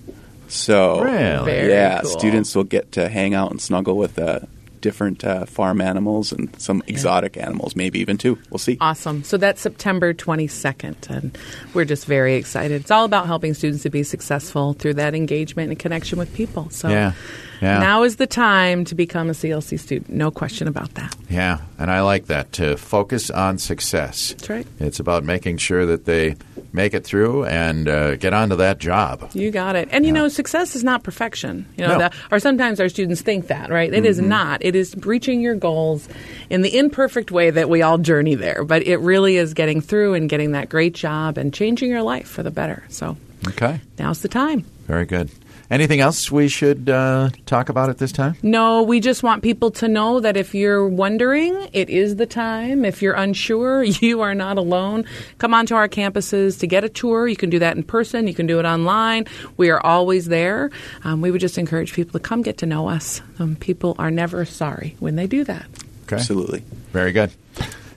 So 0.47 1.01
Really? 1.03 1.69
Yeah, 1.69 2.01
cool. 2.01 2.09
students 2.09 2.55
will 2.55 2.63
get 2.63 2.91
to 2.93 3.07
hang 3.07 3.35
out 3.35 3.51
and 3.51 3.61
snuggle 3.61 3.97
with 3.97 4.17
uh, 4.17 4.39
different 4.81 5.23
uh, 5.23 5.45
farm 5.45 5.81
animals 5.81 6.31
and 6.31 6.49
some 6.59 6.81
exotic 6.87 7.37
animals, 7.37 7.75
maybe 7.75 7.99
even 7.99 8.17
two. 8.17 8.37
We'll 8.49 8.57
see. 8.59 8.77
Awesome. 8.81 9.23
So 9.23 9.37
that's 9.37 9.61
September 9.61 10.13
22nd, 10.13 11.09
and 11.09 11.37
we're 11.73 11.85
just 11.85 12.05
very 12.05 12.35
excited. 12.35 12.81
It's 12.81 12.91
all 12.91 13.05
about 13.05 13.27
helping 13.27 13.53
students 13.53 13.83
to 13.83 13.89
be 13.89 14.03
successful 14.03 14.73
through 14.73 14.95
that 14.95 15.15
engagement 15.15 15.69
and 15.69 15.79
connection 15.79 16.17
with 16.19 16.33
people. 16.33 16.69
So 16.69 16.89
Yeah. 16.89 17.13
Yeah. 17.61 17.79
now 17.79 18.03
is 18.03 18.15
the 18.15 18.27
time 18.27 18.85
to 18.85 18.95
become 18.95 19.29
a 19.29 19.33
CLC 19.33 19.77
student. 19.77 20.09
No 20.09 20.31
question 20.31 20.67
about 20.69 20.93
that. 20.93 21.13
Yeah, 21.29 21.59
and 21.77 21.91
I 21.91 22.01
like 22.01 22.27
that 22.27 22.53
to 22.53 22.77
focus 22.77 23.29
on 23.29 23.57
success. 23.57 24.29
That's 24.29 24.49
right. 24.49 24.67
It's 24.79 24.99
about 25.01 25.25
making 25.25 25.57
sure 25.57 25.85
that 25.85 26.05
they 26.05 26.35
make 26.71 26.93
it 26.93 27.03
through 27.03 27.45
and 27.45 27.87
uh, 27.87 28.15
get 28.15 28.33
onto 28.33 28.55
that 28.57 28.77
job. 28.77 29.29
You 29.33 29.51
got 29.51 29.75
it. 29.75 29.89
And 29.91 30.05
you 30.05 30.11
know, 30.11 30.27
success 30.27 30.75
is 30.75 30.83
not 30.83 31.03
perfection. 31.03 31.65
You 31.77 31.85
know, 31.87 31.93
No. 31.93 31.99
that, 31.99 32.13
or 32.31 32.39
sometimes 32.39 32.79
our 32.79 32.89
students 32.89 33.21
think 33.21 33.47
that, 33.47 33.69
right? 33.69 33.91
It 33.93 34.05
is 34.05 34.19
not. 34.19 34.63
It 34.63 34.75
is 34.75 34.95
reaching 34.97 35.41
your 35.41 35.55
goals 35.55 36.07
in 36.49 36.61
the 36.61 36.77
imperfect 36.77 37.31
way 37.31 37.49
that 37.49 37.69
we 37.69 37.81
all 37.81 37.97
journey 37.97 38.35
there. 38.35 38.63
But 38.63 38.85
it 38.85 38.97
really 38.97 39.37
is 39.37 39.53
getting 39.53 39.81
through 39.81 40.13
and 40.13 40.29
getting 40.29 40.51
that 40.51 40.69
great 40.69 40.93
job 40.93 41.37
and 41.37 41.53
changing 41.53 41.89
your 41.89 42.03
life 42.03 42.27
for 42.27 42.43
the 42.43 42.51
better. 42.51 42.83
So 42.89 43.17
Okay, 43.47 43.79
now's 43.97 44.21
the 44.21 44.27
time. 44.27 44.65
very 44.85 45.05
good. 45.05 45.29
Anything 45.71 45.99
else 45.99 46.31
we 46.31 46.47
should 46.47 46.89
uh, 46.89 47.29
talk 47.45 47.69
about 47.69 47.89
at 47.89 47.99
this 47.99 48.11
time? 48.11 48.35
No, 48.41 48.81
we 48.81 48.99
just 48.99 49.21
want 49.21 49.43
people 49.43 49.69
to 49.71 49.87
know 49.87 50.19
that 50.19 50.35
if 50.35 50.55
you're 50.55 50.87
wondering, 50.87 51.69
it 51.73 51.91
is 51.91 52.15
the 52.15 52.25
time. 52.25 52.85
If 52.85 53.03
you're 53.03 53.13
unsure, 53.13 53.83
you 53.83 54.21
are 54.21 54.33
not 54.33 54.57
alone. 54.57 55.05
Come 55.37 55.53
on 55.53 55.67
to 55.67 55.75
our 55.75 55.87
campuses 55.87 56.59
to 56.61 56.67
get 56.67 56.83
a 56.83 56.89
tour. 56.89 57.27
You 57.27 57.35
can 57.35 57.51
do 57.51 57.59
that 57.59 57.77
in 57.77 57.83
person, 57.83 58.27
you 58.27 58.33
can 58.33 58.47
do 58.47 58.59
it 58.59 58.65
online. 58.65 59.25
We 59.57 59.69
are 59.69 59.79
always 59.85 60.25
there. 60.25 60.71
Um, 61.03 61.21
we 61.21 61.29
would 61.29 61.41
just 61.41 61.59
encourage 61.59 61.93
people 61.93 62.13
to 62.13 62.19
come 62.19 62.41
get 62.41 62.57
to 62.59 62.65
know 62.65 62.89
us. 62.89 63.21
Um, 63.37 63.55
people 63.55 63.95
are 63.99 64.09
never 64.09 64.45
sorry 64.45 64.95
when 64.99 65.17
they 65.17 65.27
do 65.27 65.43
that. 65.43 65.67
Okay, 66.05 66.15
Absolutely. 66.15 66.63
very 66.91 67.11
good. 67.11 67.31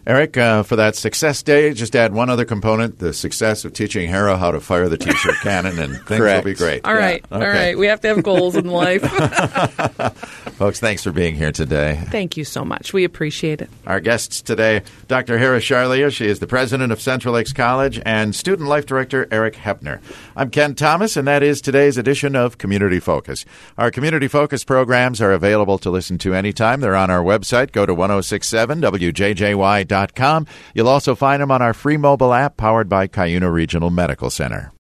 Eric, 0.04 0.37
uh, 0.37 0.64
for 0.64 0.75
that 0.76 0.97
success 0.97 1.42
day, 1.44 1.73
just 1.75 1.94
add 1.94 2.12
one 2.12 2.28
other 2.28 2.44
component: 2.44 2.99
the 2.99 3.12
success 3.12 3.64
of 3.64 3.73
teaching 3.73 4.09
Hara 4.09 4.37
how 4.37 4.50
to 4.50 4.61
fire 4.61 4.88
the 4.88 4.99
T-shirt 4.99 5.37
cannon, 5.42 5.78
and 5.78 5.94
things 6.06 6.18
Correct. 6.21 6.44
will 6.44 6.52
be 6.52 6.56
great. 6.56 6.85
All 6.85 6.94
right, 6.94 7.25
all 7.30 7.38
Okay. 7.42 7.66
right. 7.68 7.78
We 7.78 7.87
have 7.87 8.00
to 8.00 8.09
have 8.09 8.23
goals 8.25 8.56
in 8.56 8.66
life. 8.66 9.02
Folks, 10.62 10.78
thanks 10.78 11.02
for 11.02 11.11
being 11.11 11.35
here 11.35 11.50
today. 11.50 12.00
Thank 12.12 12.37
you 12.37 12.45
so 12.45 12.64
much. 12.64 12.92
We 12.92 13.02
appreciate 13.02 13.61
it. 13.61 13.69
Our 13.85 13.99
guests 13.99 14.40
today, 14.40 14.83
Dr. 15.09 15.37
Hara 15.37 15.59
Charlier. 15.59 16.12
She 16.12 16.28
is 16.28 16.38
the 16.38 16.47
president 16.47 16.92
of 16.92 17.00
Central 17.00 17.35
Lakes 17.35 17.52
College, 17.52 18.00
and 18.07 18.33
student 18.33 18.69
life 18.69 18.87
director 18.87 19.26
Eric 19.33 19.57
Hepner. 19.57 20.00
I'm 20.37 20.50
Ken 20.50 20.76
Thomas, 20.76 21.16
and 21.16 21.26
that 21.26 21.42
is 21.42 21.61
today's 21.61 21.99
edition 21.99 22.37
of 22.37 22.59
Community 22.59 23.00
Focus. 23.00 23.45
Our 23.76 23.90
Community 23.90 24.28
Focus 24.28 24.62
programs 24.62 25.21
are 25.21 25.33
available 25.33 25.78
to 25.78 25.90
listen 25.90 26.16
to 26.19 26.33
anytime. 26.33 26.81
They're 26.81 26.95
on 26.95 27.11
our 27.11 27.25
website. 27.25 27.73
Go 27.73 27.85
to 27.85 27.92
1067wjjy.com. 27.92 30.47
You'll 30.75 30.88
also 30.88 31.16
find 31.16 31.42
them 31.42 31.50
on 31.50 31.61
our 31.61 31.75
free 31.75 31.97
mobile 31.97 32.33
app 32.33 32.57
powered 32.57 32.88
by 32.88 33.09
Cuyuna 33.09 33.52
Regional 33.52 33.90
Medical 33.90 34.31
Center. 34.31 34.73